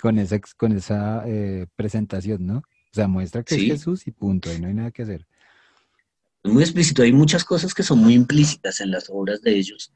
[0.00, 2.58] con esa, con esa eh, presentación, ¿no?
[2.58, 5.26] O sea, muestra que es Jesús y punto, ahí no hay nada que hacer.
[6.42, 9.92] Es muy explícito, hay muchas cosas que son muy implícitas en las obras de ellos.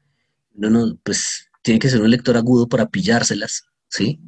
[0.53, 4.19] No, no, pues tiene que ser un lector agudo para pillárselas, ¿sí?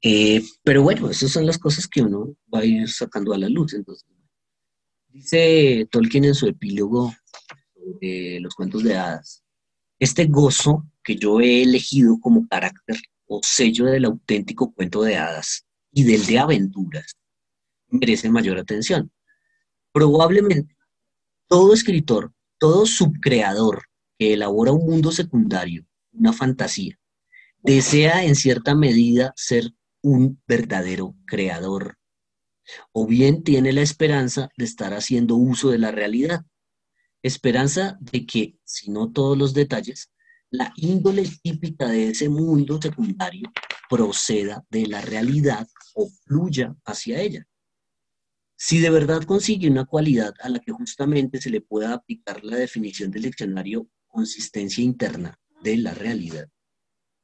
[0.00, 3.48] Eh, pero bueno, esas son las cosas que uno va a ir sacando a la
[3.48, 3.74] luz.
[3.74, 4.06] Entonces,
[5.16, 7.10] Dice Tolkien en su epílogo
[8.02, 9.42] de los cuentos de hadas,
[9.98, 15.66] este gozo que yo he elegido como carácter o sello del auténtico cuento de hadas
[15.92, 17.16] y del de aventuras
[17.88, 19.10] merece mayor atención.
[19.92, 20.76] Probablemente
[21.48, 23.84] todo escritor, todo subcreador
[24.18, 26.98] que elabora un mundo secundario, una fantasía,
[27.58, 29.72] desea en cierta medida ser
[30.02, 31.98] un verdadero creador
[32.92, 36.44] o bien tiene la esperanza de estar haciendo uso de la realidad.
[37.22, 40.10] Esperanza de que, si no todos los detalles,
[40.50, 43.50] la índole típica de ese mundo secundario
[43.88, 47.46] proceda de la realidad o fluya hacia ella.
[48.56, 52.56] Si de verdad consigue una cualidad a la que justamente se le pueda aplicar la
[52.56, 56.48] definición del diccionario consistencia interna de la realidad,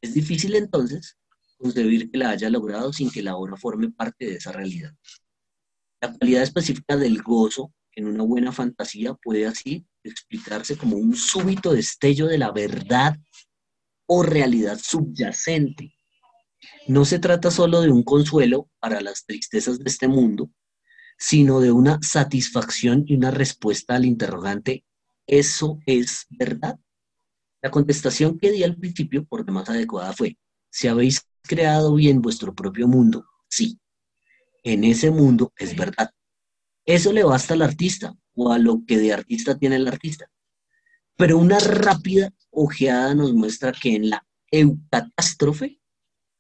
[0.03, 1.17] es difícil entonces
[1.57, 4.95] concebir que la haya logrado sin que la obra forme parte de esa realidad.
[6.01, 11.73] La cualidad específica del gozo en una buena fantasía puede así explicarse como un súbito
[11.73, 13.17] destello de la verdad
[14.07, 15.95] o realidad subyacente.
[16.87, 20.51] No se trata solo de un consuelo para las tristezas de este mundo,
[21.19, 24.85] sino de una satisfacción y una respuesta al interrogante,
[25.27, 26.79] ¿eso es verdad?
[27.63, 30.37] La contestación que di al principio, por demás adecuada, fue,
[30.71, 33.79] si habéis creado bien vuestro propio mundo, sí,
[34.65, 36.11] en ese mundo es verdad.
[36.85, 40.31] Eso le basta al artista o a lo que de artista tiene el artista.
[41.17, 45.81] Pero una rápida ojeada nos muestra que en la eucatástrofe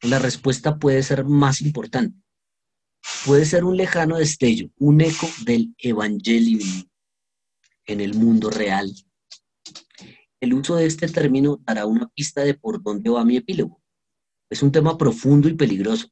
[0.02, 2.18] la respuesta puede ser más importante.
[3.24, 6.60] Puede ser un lejano destello, un eco del evangelium
[7.86, 8.92] en el mundo real.
[10.40, 13.80] El uso de este término dará una pista de por dónde va mi epílogo.
[14.50, 16.08] Es un tema profundo y peligroso.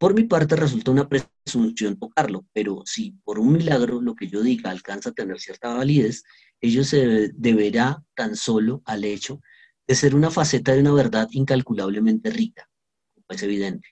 [0.00, 4.42] Por mi parte resulta una presunción tocarlo, pero si por un milagro lo que yo
[4.42, 6.22] diga alcanza a tener cierta validez,
[6.62, 9.42] ello se deberá tan solo al hecho
[9.86, 12.66] de ser una faceta de una verdad incalculablemente rica,
[13.12, 13.88] como es evidente.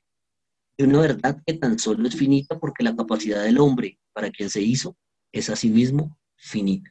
[0.78, 4.48] De una verdad que tan solo es finita porque la capacidad del hombre para quien
[4.48, 4.96] se hizo
[5.30, 6.90] es asimismo finita.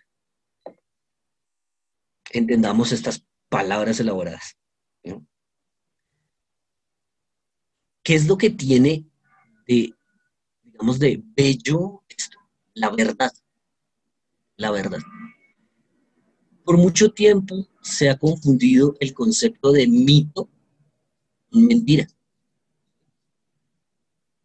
[2.29, 4.55] Entendamos estas palabras elaboradas.
[8.03, 9.06] ¿Qué es lo que tiene
[9.67, 9.93] de,
[10.63, 12.37] digamos, de bello esto?
[12.73, 13.31] La verdad.
[14.55, 14.99] La verdad.
[16.63, 20.49] Por mucho tiempo se ha confundido el concepto de mito
[21.51, 22.07] y mentira.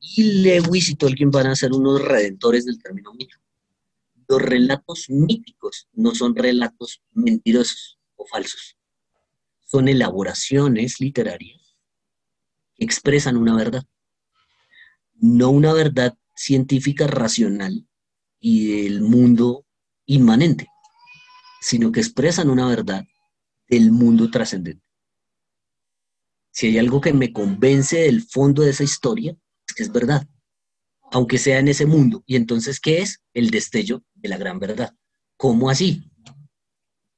[0.01, 3.37] Y Lewis y Tolkien van a ser unos redentores del término mito.
[4.29, 8.77] Los relatos míticos no son relatos mentirosos o falsos.
[9.61, 11.77] Son elaboraciones literarias
[12.75, 13.85] que expresan una verdad.
[15.15, 17.87] No una verdad científica racional
[18.41, 19.67] y del mundo
[20.07, 20.67] inmanente,
[21.61, 23.05] sino que expresan una verdad
[23.69, 24.85] del mundo trascendente.
[26.51, 29.37] Si hay algo que me convence del fondo de esa historia,
[29.67, 30.27] es que es verdad,
[31.11, 32.23] aunque sea en ese mundo.
[32.27, 33.23] ¿Y entonces qué es?
[33.33, 34.95] El destello de la gran verdad.
[35.37, 36.11] ¿Cómo así?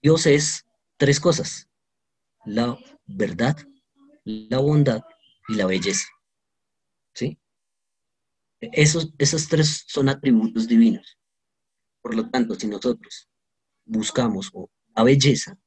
[0.03, 0.65] Dios es
[0.97, 1.69] tres cosas.
[2.45, 3.57] La verdad,
[4.25, 5.03] la bondad
[5.49, 6.07] y la belleza.
[7.15, 7.39] ¿Sí?
[8.73, 11.19] Esos, esos tres son atributos divinos.
[12.03, 13.29] Por lo tanto, si nosotros
[13.85, 14.53] buscamos
[14.95, 15.59] la belleza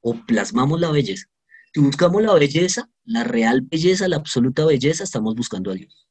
[0.00, 1.26] o plasmamos la belleza,
[1.72, 6.08] si buscamos la belleza, la real belleza, la absoluta belleza, estamos buscando a Dios.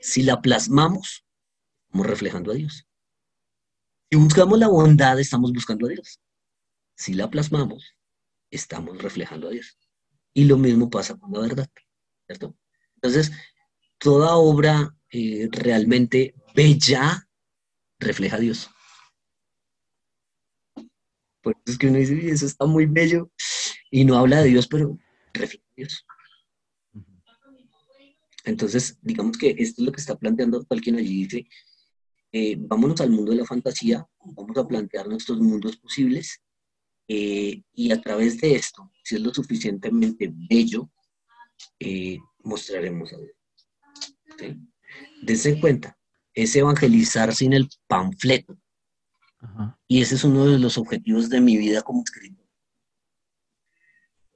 [0.00, 1.24] Si la plasmamos,
[1.86, 2.86] estamos reflejando a Dios.
[4.10, 6.20] Si buscamos la bondad, estamos buscando a Dios.
[6.94, 7.96] Si la plasmamos,
[8.50, 9.78] estamos reflejando a Dios.
[10.34, 11.68] Y lo mismo pasa con la verdad.
[12.96, 13.32] Entonces,
[13.98, 17.28] toda obra eh, realmente bella
[17.98, 18.70] refleja a Dios.
[21.42, 23.30] Por eso es que uno dice, eso está muy bello,
[23.90, 24.98] y no habla de Dios, pero
[25.32, 26.06] refleja a Dios.
[28.44, 31.46] Entonces, digamos que esto es lo que está planteando alguien allí, dice,
[32.32, 34.06] eh, vámonos al mundo de la fantasía,
[34.36, 36.40] vamos a plantear nuestros mundos posibles
[37.08, 40.90] eh, y a través de esto, si es lo suficientemente bello,
[41.78, 43.32] eh, mostraremos a Dios.
[45.22, 45.98] Dense cuenta,
[46.34, 48.58] es evangelizar sin el panfleto.
[49.88, 52.46] Y ese es uno de los objetivos de mi vida como escritor.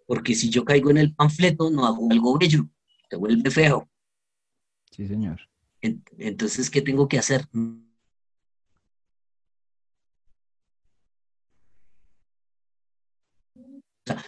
[0.06, 2.68] Porque si yo caigo en el panfleto, no hago algo bello,
[3.08, 3.88] te vuelve feo.
[4.90, 5.40] Sí, señor.
[5.80, 7.46] Entonces, ¿qué tengo que hacer?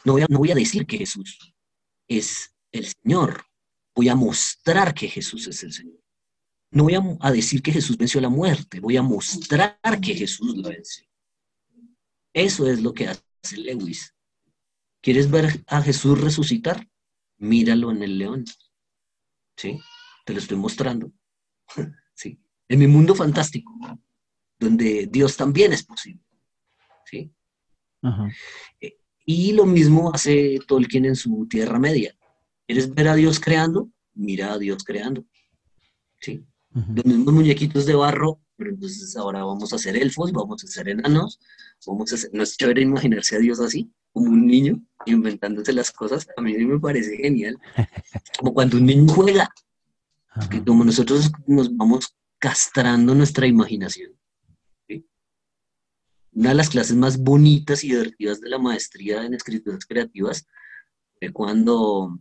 [0.05, 1.55] no, voy a, no voy a decir que Jesús
[2.09, 3.45] es el Señor,
[3.95, 6.06] voy a mostrar que Jesús es el Señor.
[6.77, 10.68] No voy a, decir que Jesús venció la muerte, voy a mostrar que Jesús la
[10.68, 11.07] venció.
[12.35, 14.14] Eso es lo que hace Lewis.
[15.01, 16.87] ¿Quieres ver a Jesús resucitar?
[17.39, 18.45] Míralo en el león.
[19.57, 19.81] ¿Sí?
[20.27, 21.11] Te lo estoy mostrando.
[22.14, 22.39] ¿Sí?
[22.68, 23.72] En mi mundo fantástico,
[24.59, 26.27] donde Dios también es posible.
[27.07, 27.33] ¿Sí?
[28.83, 32.14] Eh, y lo mismo hace Tolkien en su Tierra Media.
[32.66, 33.91] ¿Quieres ver a Dios creando?
[34.12, 35.24] Mira a Dios creando.
[36.20, 36.47] ¿Sí?
[36.95, 40.91] Los mismos muñequitos de barro, pero entonces ahora vamos a hacer elfos, vamos a hacer
[40.91, 41.41] enanos,
[41.87, 45.91] vamos a hacer, no es chévere imaginarse a Dios así, como un niño, inventándose las
[45.91, 47.59] cosas, a mí me parece genial.
[48.39, 49.49] Como cuando un niño juega,
[50.51, 54.12] que como nosotros nos vamos castrando nuestra imaginación.
[56.33, 60.47] Una de las clases más bonitas y divertidas de la maestría en escrituras creativas
[61.18, 62.18] fue cuando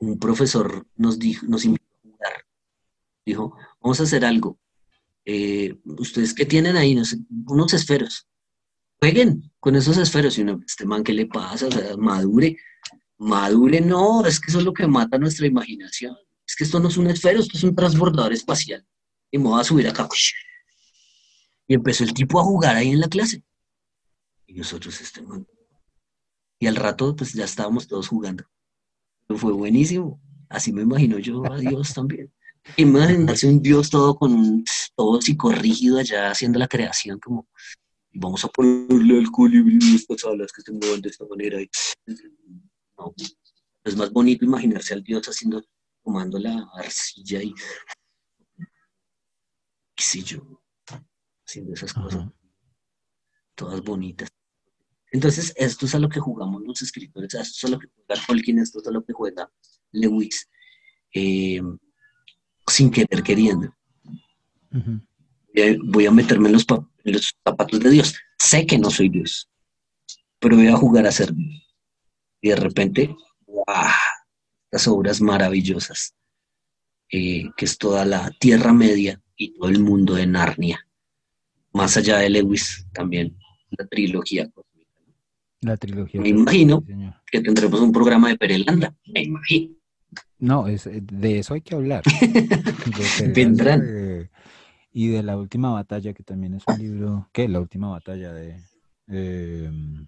[0.00, 2.44] un profesor nos, dijo, nos invitó a jugar.
[3.26, 4.58] Dijo, vamos a hacer algo.
[5.24, 6.96] Eh, ¿Ustedes qué tienen ahí?
[7.46, 8.26] unos esferos.
[9.00, 10.36] Jueguen con esos esferos.
[10.38, 11.66] Y uno, este man, ¿qué le pasa?
[11.66, 12.56] O sea, madure.
[13.18, 16.16] Madure, no, es que eso es lo que mata nuestra imaginación.
[16.46, 18.86] Es que esto no es un esfero, esto es un transbordador espacial.
[19.30, 20.08] Y me voy a subir acá.
[21.66, 23.44] Y empezó el tipo a jugar ahí en la clase.
[24.46, 25.46] Y nosotros, este man.
[26.58, 28.44] Y al rato, pues ya estábamos todos jugando.
[29.28, 30.20] fue buenísimo.
[30.48, 32.32] Así me imagino yo a Dios también.
[32.76, 37.48] Imaginarse un Dios todo con todo psicorrígido allá haciendo la creación, como
[38.12, 41.58] vamos a ponerle al colibrí estas alas que se mueven de esta manera.
[43.84, 45.62] es más bonito imaginarse al Dios haciendo,
[46.04, 47.54] tomando la arcilla y
[49.94, 50.62] qué sé yo,
[51.46, 52.28] haciendo esas cosas,
[53.54, 54.28] todas bonitas.
[55.12, 58.26] Entonces, esto es a lo que jugamos los escritores, esto es a lo que juega
[58.26, 59.50] Tolkien, esto es a lo que juega
[59.92, 60.48] Lewis,
[61.12, 61.60] eh,
[62.70, 63.74] sin querer queriendo.
[65.84, 66.66] Voy a meterme en los,
[67.44, 68.16] zapatos de Dios.
[68.38, 69.48] Sé que no soy Dios,
[70.38, 71.76] pero voy a jugar a ser Dios.
[72.40, 73.14] Y de repente,
[73.46, 73.64] ¡wow!
[74.70, 76.14] Las obras maravillosas,
[77.10, 80.86] eh, que es toda la Tierra Media y todo el mundo de Narnia.
[81.72, 83.36] Más allá de Lewis, también
[83.70, 84.50] la trilogía
[85.60, 86.20] la trilogía.
[86.20, 86.84] Me imagino
[87.30, 88.94] que tendremos un programa de Perelanda.
[89.06, 89.74] Me imagino.
[90.40, 92.02] No, es, de eso hay que hablar.
[93.34, 94.28] Vendrán.
[94.92, 97.28] y de la última batalla, que también es un libro.
[97.32, 97.48] ¿Qué?
[97.48, 98.56] La última batalla de.
[99.06, 100.06] Em,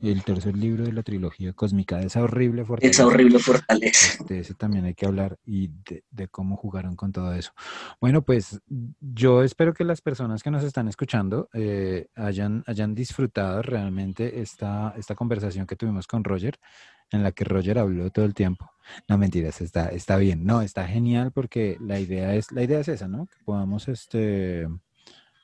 [0.00, 3.02] el tercer libro de la trilogía cósmica, de esa horrible fortaleza.
[3.02, 4.24] Esa horrible fortaleza.
[4.24, 5.70] De ese también hay que hablar y
[6.10, 7.52] de, cómo jugaron con todo eso.
[8.00, 8.60] Bueno, pues
[9.00, 14.94] yo espero que las personas que nos están escuchando eh, hayan, hayan disfrutado realmente esta,
[14.96, 16.58] esta conversación que tuvimos con Roger,
[17.10, 18.70] en la que Roger habló todo el tiempo.
[19.08, 20.44] No mentiras, está, está bien.
[20.44, 23.26] No, está genial porque la idea es, la idea es esa, ¿no?
[23.26, 24.68] Que podamos este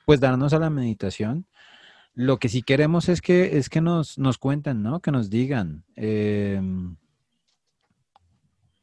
[0.04, 1.46] pues darnos a la meditación
[2.14, 5.00] lo que sí queremos es que, es que nos, nos cuenten, ¿no?
[5.00, 6.96] Que nos digan, em,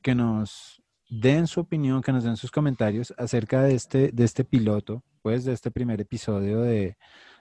[0.02, 4.44] que nos den su opinión, que nos den sus comentarios acerca de este, de este
[4.44, 6.98] piloto, pues de este primer episodio de,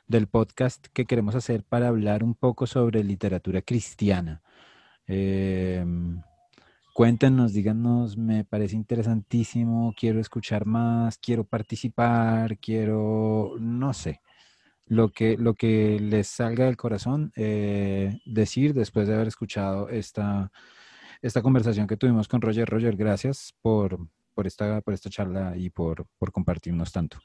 [0.07, 4.43] del podcast que queremos hacer para hablar un poco sobre literatura cristiana.
[5.07, 6.23] Em,
[6.95, 14.21] cuéntenos, díganos, me parece interesantísimo, quiero escuchar más, quiero participar, quiero, no sé
[14.91, 20.51] lo que, lo que les salga del corazón eh, decir después de haber escuchado esta,
[21.23, 22.69] esta conversación que tuvimos con Roger.
[22.69, 24.01] Roger, gracias por,
[24.35, 27.21] por, esta, por esta charla y por, por compartirnos tanto.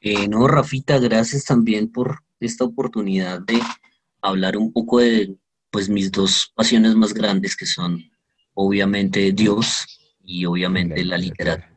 [0.00, 3.60] Eh, no, Rafita, gracias también por esta oportunidad de
[4.22, 5.36] hablar un poco de
[5.70, 8.02] pues mis dos pasiones más grandes que son
[8.54, 9.84] obviamente Dios
[10.22, 11.73] y obviamente la literatura.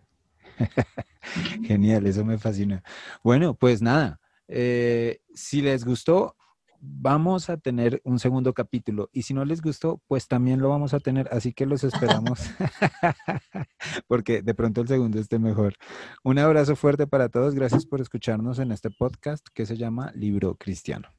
[1.63, 2.83] Genial, eso me fascina.
[3.23, 6.35] Bueno, pues nada, eh, si les gustó,
[6.79, 10.93] vamos a tener un segundo capítulo y si no les gustó, pues también lo vamos
[10.93, 12.39] a tener, así que los esperamos
[14.07, 15.75] porque de pronto el segundo esté mejor.
[16.23, 20.55] Un abrazo fuerte para todos, gracias por escucharnos en este podcast que se llama Libro
[20.55, 21.16] Cristiano.